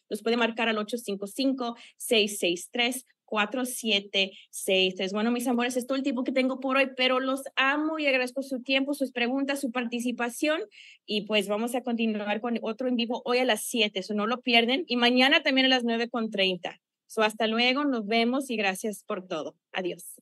Nos 0.07 0.21
puede 0.21 0.37
marcar 0.37 0.69
al 0.69 0.77
855-663 0.77 3.05
4763. 3.25 5.13
Bueno, 5.13 5.31
mis 5.31 5.47
amores, 5.47 5.77
es 5.77 5.87
todo 5.87 5.97
el 5.97 6.03
tiempo 6.03 6.23
que 6.23 6.31
tengo 6.31 6.59
por 6.59 6.77
hoy, 6.77 6.91
pero 6.95 7.19
los 7.19 7.41
amo 7.55 7.97
y 7.97 8.05
agradezco 8.05 8.43
su 8.43 8.61
tiempo, 8.61 8.93
sus 8.93 9.11
preguntas, 9.11 9.61
su 9.61 9.71
participación. 9.71 10.61
Y 11.07 11.21
pues 11.21 11.47
vamos 11.47 11.73
a 11.73 11.81
continuar 11.81 12.39
con 12.39 12.59
otro 12.61 12.87
en 12.87 12.97
vivo 12.97 13.23
hoy 13.25 13.39
a 13.39 13.45
las 13.45 13.63
7, 13.63 13.97
eso 13.97 14.13
no 14.13 14.27
lo 14.27 14.41
pierden. 14.41 14.83
Y 14.85 14.95
mañana 14.95 15.41
también 15.41 15.65
a 15.65 15.69
las 15.69 15.83
9 15.83 16.07
con 16.07 16.29
30. 16.29 16.79
So, 17.07 17.23
hasta 17.23 17.47
luego, 17.47 17.83
nos 17.83 18.05
vemos 18.05 18.51
y 18.51 18.57
gracias 18.57 19.03
por 19.03 19.27
todo. 19.27 19.55
Adiós. 19.71 20.21